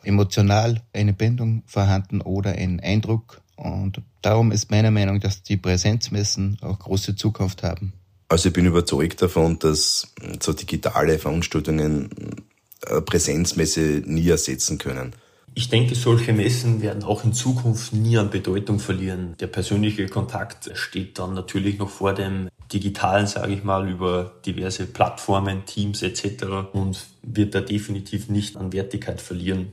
emotional 0.02 0.80
eine 0.92 1.12
Bindung 1.12 1.62
vorhanden 1.66 2.20
oder 2.20 2.52
ein 2.52 2.80
Eindruck. 2.80 3.40
Und 3.56 4.02
darum 4.22 4.52
ist 4.52 4.70
meine 4.70 4.90
Meinung, 4.90 5.20
dass 5.20 5.42
die 5.42 5.56
Präsenzmessen 5.56 6.58
auch 6.60 6.78
große 6.78 7.16
Zukunft 7.16 7.62
haben. 7.62 7.92
Also 8.28 8.48
ich 8.48 8.52
bin 8.52 8.66
überzeugt 8.66 9.22
davon, 9.22 9.58
dass 9.58 10.12
so 10.40 10.52
digitale 10.52 11.18
Veranstaltungen 11.18 12.10
Präsenzmesse 13.06 14.02
nie 14.04 14.28
ersetzen 14.28 14.78
können. 14.78 15.14
Ich 15.58 15.68
denke, 15.68 15.96
solche 15.96 16.32
Messen 16.32 16.82
werden 16.82 17.02
auch 17.02 17.24
in 17.24 17.32
Zukunft 17.32 17.92
nie 17.92 18.16
an 18.16 18.30
Bedeutung 18.30 18.78
verlieren. 18.78 19.34
Der 19.40 19.48
persönliche 19.48 20.06
Kontakt 20.06 20.70
steht 20.74 21.18
dann 21.18 21.34
natürlich 21.34 21.80
noch 21.80 21.88
vor 21.88 22.14
dem 22.14 22.48
digitalen, 22.72 23.26
sage 23.26 23.54
ich 23.54 23.64
mal, 23.64 23.90
über 23.90 24.34
diverse 24.46 24.86
Plattformen, 24.86 25.64
Teams 25.66 26.02
etc. 26.02 26.44
und 26.72 27.06
wird 27.24 27.56
da 27.56 27.60
definitiv 27.60 28.28
nicht 28.28 28.56
an 28.56 28.72
Wertigkeit 28.72 29.20
verlieren. 29.20 29.72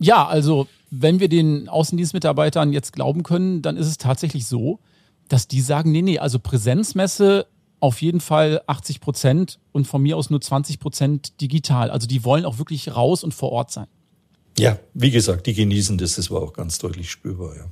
Ja, 0.00 0.26
also 0.26 0.66
wenn 0.90 1.20
wir 1.20 1.28
den 1.28 1.68
Außendienstmitarbeitern 1.68 2.72
jetzt 2.72 2.92
glauben 2.92 3.22
können, 3.22 3.62
dann 3.62 3.76
ist 3.76 3.86
es 3.86 3.96
tatsächlich 3.96 4.48
so, 4.48 4.80
dass 5.28 5.46
die 5.46 5.60
sagen, 5.60 5.92
nee, 5.92 6.02
nee, 6.02 6.18
also 6.18 6.40
Präsenzmesse 6.40 7.46
auf 7.78 8.02
jeden 8.02 8.18
Fall 8.18 8.60
80 8.66 9.00
Prozent 9.00 9.60
und 9.70 9.86
von 9.86 10.02
mir 10.02 10.16
aus 10.16 10.30
nur 10.30 10.40
20 10.40 10.80
Prozent 10.80 11.40
digital. 11.40 11.92
Also 11.92 12.08
die 12.08 12.24
wollen 12.24 12.44
auch 12.44 12.58
wirklich 12.58 12.96
raus 12.96 13.22
und 13.22 13.34
vor 13.34 13.52
Ort 13.52 13.70
sein. 13.70 13.86
Ja, 14.60 14.78
wie 14.94 15.10
gesagt, 15.10 15.46
die 15.46 15.54
genießen 15.54 15.98
das, 15.98 16.16
das 16.16 16.30
war 16.30 16.42
auch 16.42 16.52
ganz 16.52 16.78
deutlich 16.78 17.10
spürbar, 17.10 17.56
ja. 17.56 17.66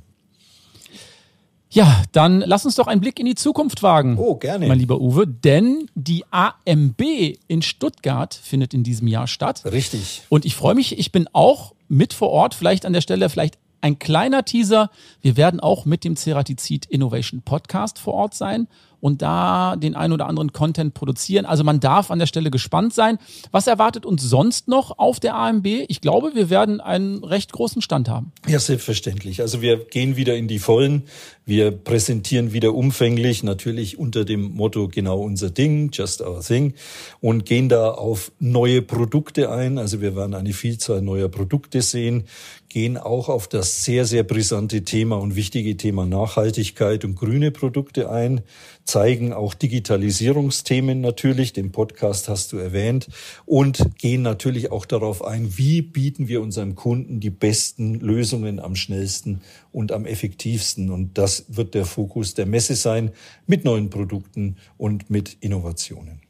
Ja, 1.71 2.01
dann 2.13 2.39
lass 2.39 2.65
uns 2.65 2.75
doch 2.75 2.87
einen 2.87 2.99
Blick 2.99 3.19
in 3.19 3.27
die 3.27 3.35
Zukunft 3.35 3.83
wagen. 3.83 4.17
Oh, 4.17 4.35
gerne. 4.35 4.67
Mein 4.67 4.79
lieber 4.79 4.99
Uwe, 4.99 5.27
denn 5.27 5.87
die 5.93 6.23
AMB 6.31 6.99
in 7.47 7.61
Stuttgart 7.61 8.33
findet 8.33 8.73
in 8.73 8.83
diesem 8.83 9.07
Jahr 9.07 9.27
statt. 9.27 9.61
Richtig. 9.65 10.23
Und 10.29 10.45
ich 10.45 10.55
freue 10.55 10.73
mich, 10.73 10.97
ich 10.97 11.11
bin 11.11 11.27
auch 11.31 11.75
mit 11.87 12.13
vor 12.13 12.29
Ort, 12.29 12.55
vielleicht 12.55 12.87
an 12.87 12.93
der 12.93 13.01
Stelle, 13.01 13.29
vielleicht 13.29 13.59
ein 13.81 13.99
kleiner 13.99 14.45
Teaser. 14.45 14.89
Wir 15.21 15.37
werden 15.37 15.59
auch 15.59 15.85
mit 15.85 16.03
dem 16.03 16.15
Ceratizid 16.15 16.85
Innovation 16.85 17.41
Podcast 17.41 17.99
vor 17.99 18.13
Ort 18.13 18.33
sein 18.33 18.67
und 19.01 19.21
da 19.21 19.75
den 19.75 19.95
ein 19.95 20.11
oder 20.11 20.27
anderen 20.27 20.53
Content 20.53 20.93
produzieren. 20.93 21.45
Also 21.45 21.63
man 21.63 21.79
darf 21.79 22.11
an 22.11 22.19
der 22.19 22.25
Stelle 22.25 22.51
gespannt 22.51 22.93
sein. 22.93 23.17
Was 23.51 23.67
erwartet 23.67 24.05
uns 24.05 24.23
sonst 24.23 24.67
noch 24.67 24.97
auf 24.97 25.19
der 25.19 25.35
AMB? 25.35 25.65
Ich 25.87 26.01
glaube, 26.01 26.35
wir 26.35 26.49
werden 26.49 26.81
einen 26.81 27.23
recht 27.23 27.51
großen 27.51 27.81
Stand 27.81 28.09
haben. 28.09 28.31
Ja, 28.47 28.59
selbstverständlich. 28.59 29.41
Also 29.41 29.61
wir 29.61 29.77
gehen 29.85 30.15
wieder 30.15 30.35
in 30.35 30.47
die 30.47 30.59
Vollen. 30.59 31.03
Wir 31.45 31.71
präsentieren 31.71 32.53
wieder 32.53 32.75
umfänglich, 32.75 33.41
natürlich 33.41 33.97
unter 33.97 34.23
dem 34.23 34.55
Motto 34.55 34.87
genau 34.87 35.21
unser 35.21 35.49
Ding, 35.49 35.89
just 35.91 36.21
our 36.21 36.41
thing, 36.41 36.73
und 37.21 37.45
gehen 37.45 37.69
da 37.69 37.89
auf 37.89 38.31
neue 38.39 38.83
Produkte 38.83 39.49
ein. 39.49 39.79
Also 39.79 39.99
wir 39.99 40.15
werden 40.15 40.35
eine 40.35 40.53
Vielzahl 40.53 41.01
neuer 41.01 41.29
Produkte 41.29 41.81
sehen, 41.81 42.25
gehen 42.69 42.97
auch 42.97 43.29
auf 43.29 43.47
das 43.47 43.83
sehr, 43.83 44.05
sehr 44.05 44.23
brisante 44.23 44.83
Thema 44.83 45.17
und 45.17 45.35
wichtige 45.35 45.75
Thema 45.75 46.05
Nachhaltigkeit 46.05 47.03
und 47.03 47.15
grüne 47.15 47.51
Produkte 47.51 48.11
ein, 48.11 48.41
zeigen 48.85 49.33
auch 49.33 49.55
Digitalisierungsthemen 49.55 51.01
natürlich, 51.01 51.51
den 51.51 51.71
Podcast 51.71 52.29
hast 52.29 52.53
du 52.53 52.57
erwähnt, 52.57 53.07
und 53.45 53.97
gehen 53.97 54.21
natürlich 54.21 54.71
auch 54.71 54.85
darauf 54.85 55.23
ein, 55.23 55.57
wie 55.57 55.81
bieten 55.81 56.27
wir 56.27 56.41
unserem 56.41 56.75
Kunden 56.75 57.19
die 57.19 57.31
besten 57.31 57.95
Lösungen 57.95 58.59
am 58.59 58.75
schnellsten 58.75 59.41
und 59.71 59.91
am 59.91 60.05
effektivsten. 60.05 60.91
Und 60.91 61.17
das 61.17 61.45
wird 61.49 61.73
der 61.73 61.85
Fokus 61.85 62.35
der 62.35 62.45
Messe 62.45 62.75
sein 62.75 63.11
mit 63.47 63.65
neuen 63.65 63.89
Produkten 63.89 64.57
und 64.77 65.09
mit 65.09 65.37
Innovationen. 65.39 66.28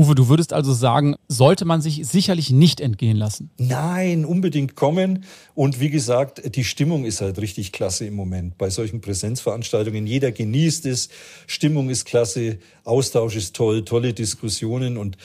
Uwe, 0.00 0.14
du 0.14 0.30
würdest 0.30 0.54
also 0.54 0.72
sagen, 0.72 1.14
sollte 1.28 1.66
man 1.66 1.82
sich 1.82 2.06
sicherlich 2.06 2.50
nicht 2.50 2.80
entgehen 2.80 3.18
lassen. 3.18 3.50
Nein, 3.58 4.24
unbedingt 4.24 4.74
kommen. 4.74 5.24
Und 5.54 5.78
wie 5.78 5.90
gesagt, 5.90 6.56
die 6.56 6.64
Stimmung 6.64 7.04
ist 7.04 7.20
halt 7.20 7.38
richtig 7.38 7.70
klasse 7.70 8.06
im 8.06 8.14
Moment 8.14 8.56
bei 8.56 8.70
solchen 8.70 9.02
Präsenzveranstaltungen. 9.02 10.06
Jeder 10.06 10.32
genießt 10.32 10.86
es, 10.86 11.10
Stimmung 11.46 11.90
ist 11.90 12.06
klasse, 12.06 12.60
Austausch 12.84 13.36
ist 13.36 13.54
toll, 13.54 13.84
tolle 13.84 14.14
Diskussionen 14.14 14.96
und 14.96 15.18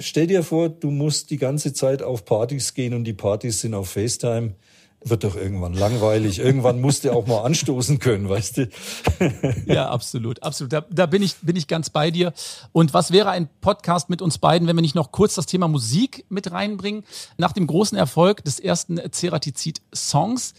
Stell 0.00 0.26
dir 0.26 0.42
vor, 0.42 0.68
du 0.68 0.90
musst 0.90 1.30
die 1.30 1.36
ganze 1.36 1.72
Zeit 1.72 2.02
auf 2.02 2.24
Partys 2.24 2.74
gehen 2.74 2.92
und 2.92 3.04
die 3.04 3.12
Partys 3.12 3.60
sind 3.60 3.72
auf 3.72 3.90
FaceTime 3.90 4.56
wird 5.04 5.24
doch 5.24 5.36
irgendwann 5.36 5.74
langweilig. 5.74 6.38
Irgendwann 6.38 6.80
musst 6.80 7.04
du 7.04 7.12
auch 7.12 7.26
mal 7.26 7.42
anstoßen 7.42 7.98
können, 7.98 8.28
weißt 8.28 8.56
du? 8.56 8.68
ja, 9.66 9.88
absolut, 9.88 10.42
absolut. 10.42 10.72
Da, 10.72 10.84
da, 10.90 11.06
bin 11.06 11.22
ich 11.22 11.36
bin 11.36 11.56
ich 11.56 11.68
ganz 11.68 11.90
bei 11.90 12.10
dir. 12.10 12.32
Und 12.72 12.94
was 12.94 13.12
wäre 13.12 13.30
ein 13.30 13.48
Podcast 13.60 14.10
mit 14.10 14.22
uns 14.22 14.38
beiden, 14.38 14.66
wenn 14.66 14.76
wir 14.76 14.82
nicht 14.82 14.94
noch 14.94 15.12
kurz 15.12 15.34
das 15.34 15.46
Thema 15.46 15.68
Musik 15.68 16.24
mit 16.28 16.50
reinbringen? 16.50 17.04
Nach 17.36 17.52
dem 17.52 17.66
großen 17.66 17.96
Erfolg 17.96 18.44
des 18.44 18.58
ersten 18.58 19.00
Ceratizid-Songs 19.10 20.54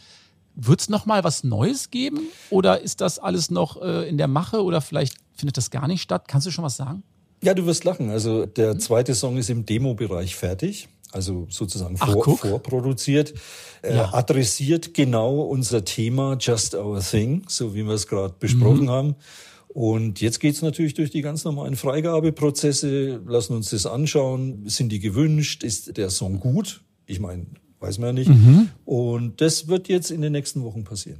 wird 0.55 0.81
es 0.81 0.89
noch 0.89 1.05
mal 1.05 1.23
was 1.23 1.43
Neues 1.43 1.91
geben 1.91 2.19
oder 2.49 2.81
ist 2.81 3.01
das 3.01 3.19
alles 3.19 3.51
noch 3.51 3.81
äh, 3.81 4.09
in 4.09 4.17
der 4.17 4.27
Mache 4.27 4.63
oder 4.63 4.81
vielleicht 4.81 5.15
findet 5.35 5.57
das 5.57 5.69
gar 5.69 5.87
nicht 5.87 6.01
statt? 6.01 6.27
Kannst 6.27 6.47
du 6.47 6.51
schon 6.51 6.63
was 6.63 6.77
sagen? 6.77 7.03
Ja, 7.43 7.53
du 7.53 7.65
wirst 7.67 7.83
lachen. 7.83 8.09
Also 8.09 8.47
der 8.47 8.79
zweite 8.79 9.13
Song 9.13 9.37
ist 9.37 9.49
im 9.49 9.65
Demo-Bereich 9.65 10.35
fertig 10.35 10.89
also 11.11 11.47
sozusagen 11.49 11.97
vor, 11.97 12.37
vorproduziert, 12.37 13.33
äh, 13.81 13.95
ja. 13.95 14.13
adressiert 14.13 14.93
genau 14.93 15.41
unser 15.41 15.85
Thema 15.85 16.37
Just 16.39 16.75
Our 16.75 16.99
Thing, 16.99 17.43
so 17.47 17.73
wie 17.75 17.83
wir 17.85 17.93
es 17.93 18.07
gerade 18.07 18.35
besprochen 18.39 18.85
mhm. 18.85 18.89
haben. 18.89 19.15
Und 19.69 20.21
jetzt 20.21 20.39
geht's 20.39 20.61
natürlich 20.61 20.95
durch 20.95 21.11
die 21.11 21.21
ganz 21.21 21.43
normalen 21.43 21.75
Freigabeprozesse, 21.75 23.21
lassen 23.25 23.55
uns 23.55 23.69
das 23.69 23.85
anschauen, 23.85 24.67
sind 24.67 24.91
die 24.91 24.99
gewünscht, 24.99 25.63
ist 25.63 25.97
der 25.97 26.09
Song 26.09 26.39
gut? 26.39 26.81
Ich 27.05 27.19
meine, 27.19 27.45
weiß 27.79 27.99
man 27.99 28.07
ja 28.07 28.13
nicht. 28.13 28.29
Mhm. 28.29 28.69
Und 28.85 29.39
das 29.39 29.67
wird 29.67 29.87
jetzt 29.87 30.09
in 30.09 30.21
den 30.21 30.31
nächsten 30.31 30.63
Wochen 30.63 30.83
passieren. 30.83 31.19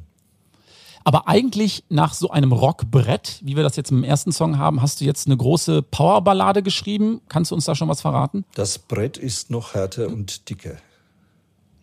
Aber 1.08 1.26
eigentlich 1.30 1.86
nach 1.88 2.14
so 2.14 2.32
einem 2.32 2.52
Rockbrett, 2.52 3.40
wie 3.42 3.56
wir 3.56 3.64
das 3.64 3.78
jetzt 3.78 3.92
im 3.92 4.04
ersten 4.04 4.34
Song 4.34 4.58
haben, 4.58 4.82
hast 4.82 5.00
du 5.00 5.06
jetzt 5.06 5.26
eine 5.26 5.38
große 5.38 5.82
Powerballade 5.82 6.62
geschrieben. 6.62 7.22
Kannst 7.30 7.50
du 7.52 7.56
uns 7.56 7.64
da 7.64 7.76
schon 7.76 7.88
was 7.88 8.02
verraten? 8.02 8.44
Das 8.56 8.78
Brett 8.78 9.16
ist 9.16 9.50
noch 9.50 9.74
härter 9.74 10.08
und 10.10 10.50
dicker. 10.50 10.76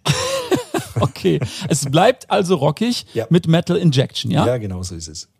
okay, 1.00 1.40
es 1.70 1.86
bleibt 1.90 2.30
also 2.30 2.56
rockig 2.56 3.06
ja. 3.14 3.26
mit 3.30 3.48
Metal 3.48 3.78
Injection, 3.78 4.30
ja? 4.30 4.46
Ja, 4.46 4.58
genau 4.58 4.82
so 4.82 4.94
ist 4.94 5.08
es. 5.08 5.30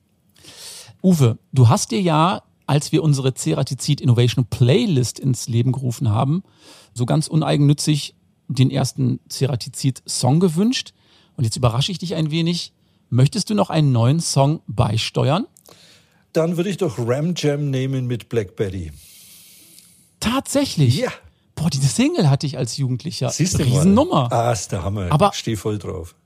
Uwe, 1.03 1.37
du 1.53 1.69
hast 1.69 1.91
dir 1.91 2.01
ja, 2.01 2.43
als 2.67 2.91
wir 2.91 3.03
unsere 3.03 3.35
Ceratizid 3.35 4.01
Innovation 4.01 4.47
Playlist 4.47 5.19
ins 5.19 5.47
Leben 5.47 5.73
gerufen 5.73 6.09
haben, 6.09 6.43
so 6.95 7.05
ganz 7.05 7.27
uneigennützig 7.27 8.15
den 8.49 8.71
ersten 8.71 9.21
Ceratizid 9.29 10.03
Song 10.07 10.41
gewünscht. 10.41 10.95
Und 11.37 11.45
jetzt 11.45 11.57
überrasche 11.59 11.93
ich 11.93 11.99
dich 11.99 12.15
ein 12.15 12.31
wenig. 12.31 12.73
Möchtest 13.15 13.49
du 13.49 13.55
noch 13.55 13.71
einen 13.71 13.93
neuen 13.93 14.19
Song 14.19 14.61
beisteuern? 14.67 15.47
Dann 16.33 16.57
würde 16.57 16.69
ich 16.69 16.79
doch 16.79 16.99
Ram 16.99 17.35
Jam 17.37 17.71
nehmen 17.71 18.09
mit 18.09 18.29
Black 18.29 18.57
Betty. 18.57 18.91
Tatsächlich? 20.19 20.97
Ja. 20.97 21.13
Boah, 21.55 21.71
diese 21.71 21.87
Single 21.87 22.29
hatte 22.29 22.45
ich 22.45 22.59
als 22.59 22.77
Jugendlicher. 22.77 23.31
Siehst 23.31 23.61
du 23.61 23.63
Riesennummer. 23.63 24.33
Ah, 24.33 24.51
ist 24.51 24.73
der 24.73 24.83
Hammer. 24.83 25.13
Aber 25.13 25.31
steh 25.33 25.55
voll 25.55 25.79
drauf. 25.79 26.17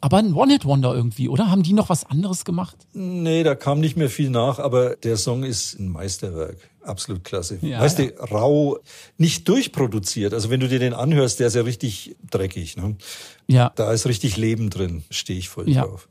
Aber 0.00 0.16
ein 0.16 0.32
One-Hit-Wonder 0.32 0.94
irgendwie, 0.94 1.28
oder? 1.28 1.50
Haben 1.50 1.62
die 1.62 1.74
noch 1.74 1.90
was 1.90 2.04
anderes 2.06 2.46
gemacht? 2.46 2.78
Nee, 2.94 3.42
da 3.42 3.54
kam 3.54 3.80
nicht 3.80 3.98
mehr 3.98 4.08
viel 4.08 4.30
nach, 4.30 4.58
aber 4.58 4.96
der 4.96 5.18
Song 5.18 5.42
ist 5.44 5.78
ein 5.78 5.90
Meisterwerk. 5.90 6.56
Absolut 6.86 7.24
klasse. 7.24 7.58
Ja, 7.62 7.80
weißt 7.80 7.98
ja. 7.98 8.06
du, 8.06 8.22
rau, 8.32 8.78
nicht 9.18 9.48
durchproduziert. 9.48 10.32
Also 10.34 10.50
wenn 10.50 10.60
du 10.60 10.68
dir 10.68 10.78
den 10.78 10.94
anhörst, 10.94 11.40
der 11.40 11.48
ist 11.48 11.54
ja 11.56 11.62
richtig 11.62 12.16
dreckig. 12.30 12.76
Ne? 12.76 12.96
Ja. 13.46 13.72
Da 13.76 13.92
ist 13.92 14.06
richtig 14.06 14.36
Leben 14.36 14.70
drin, 14.70 15.04
stehe 15.10 15.38
ich 15.38 15.48
voll 15.48 15.68
Ja. 15.70 15.84
drauf. 15.84 16.08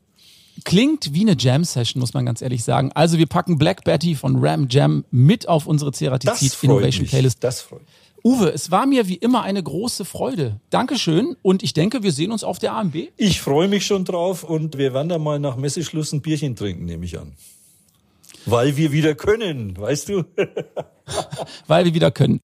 Klingt 0.64 1.12
wie 1.12 1.20
eine 1.20 1.36
Jam-Session, 1.38 2.00
muss 2.00 2.14
man 2.14 2.24
ganz 2.24 2.40
ehrlich 2.40 2.64
sagen. 2.64 2.90
Also 2.94 3.18
wir 3.18 3.26
packen 3.26 3.58
Black 3.58 3.84
Betty 3.84 4.14
von 4.14 4.36
Ram 4.42 4.68
Jam 4.70 5.04
mit 5.10 5.48
auf 5.48 5.66
unsere 5.66 5.92
Ceratizid 5.92 6.56
Innovation 6.62 7.02
mich. 7.02 7.10
Playlist. 7.10 7.44
Das 7.44 7.60
freut 7.60 7.80
mich. 7.80 7.90
Uwe, 8.24 8.48
es 8.52 8.70
war 8.72 8.86
mir 8.86 9.06
wie 9.06 9.14
immer 9.14 9.42
eine 9.42 9.62
große 9.62 10.04
Freude. 10.04 10.58
Dankeschön 10.70 11.36
und 11.42 11.62
ich 11.62 11.74
denke, 11.74 12.02
wir 12.02 12.10
sehen 12.10 12.32
uns 12.32 12.42
auf 12.42 12.58
der 12.58 12.72
AMB. 12.72 12.96
Ich 13.16 13.40
freue 13.40 13.68
mich 13.68 13.86
schon 13.86 14.04
drauf 14.04 14.42
und 14.42 14.78
wir 14.78 14.94
werden 14.94 15.08
da 15.08 15.18
mal 15.18 15.38
nach 15.38 15.56
Messeschluss 15.56 16.12
ein 16.12 16.22
Bierchen 16.22 16.56
trinken, 16.56 16.86
nehme 16.86 17.04
ich 17.04 17.18
an. 17.18 17.34
Weil 18.48 18.76
wir 18.76 18.92
wieder 18.92 19.16
können, 19.16 19.76
weißt 19.76 20.08
du? 20.08 20.22
weil 21.66 21.84
wir 21.84 21.94
wieder 21.94 22.12
können. 22.12 22.38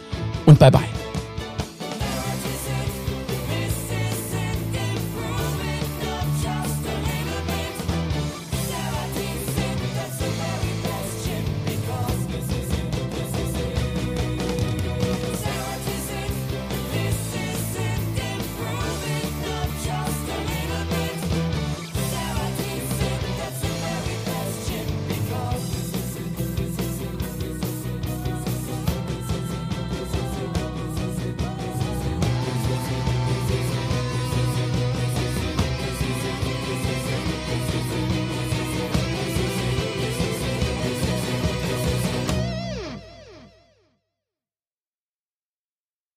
und 0.45 0.59
bye 0.59 0.69
bye. 0.69 0.98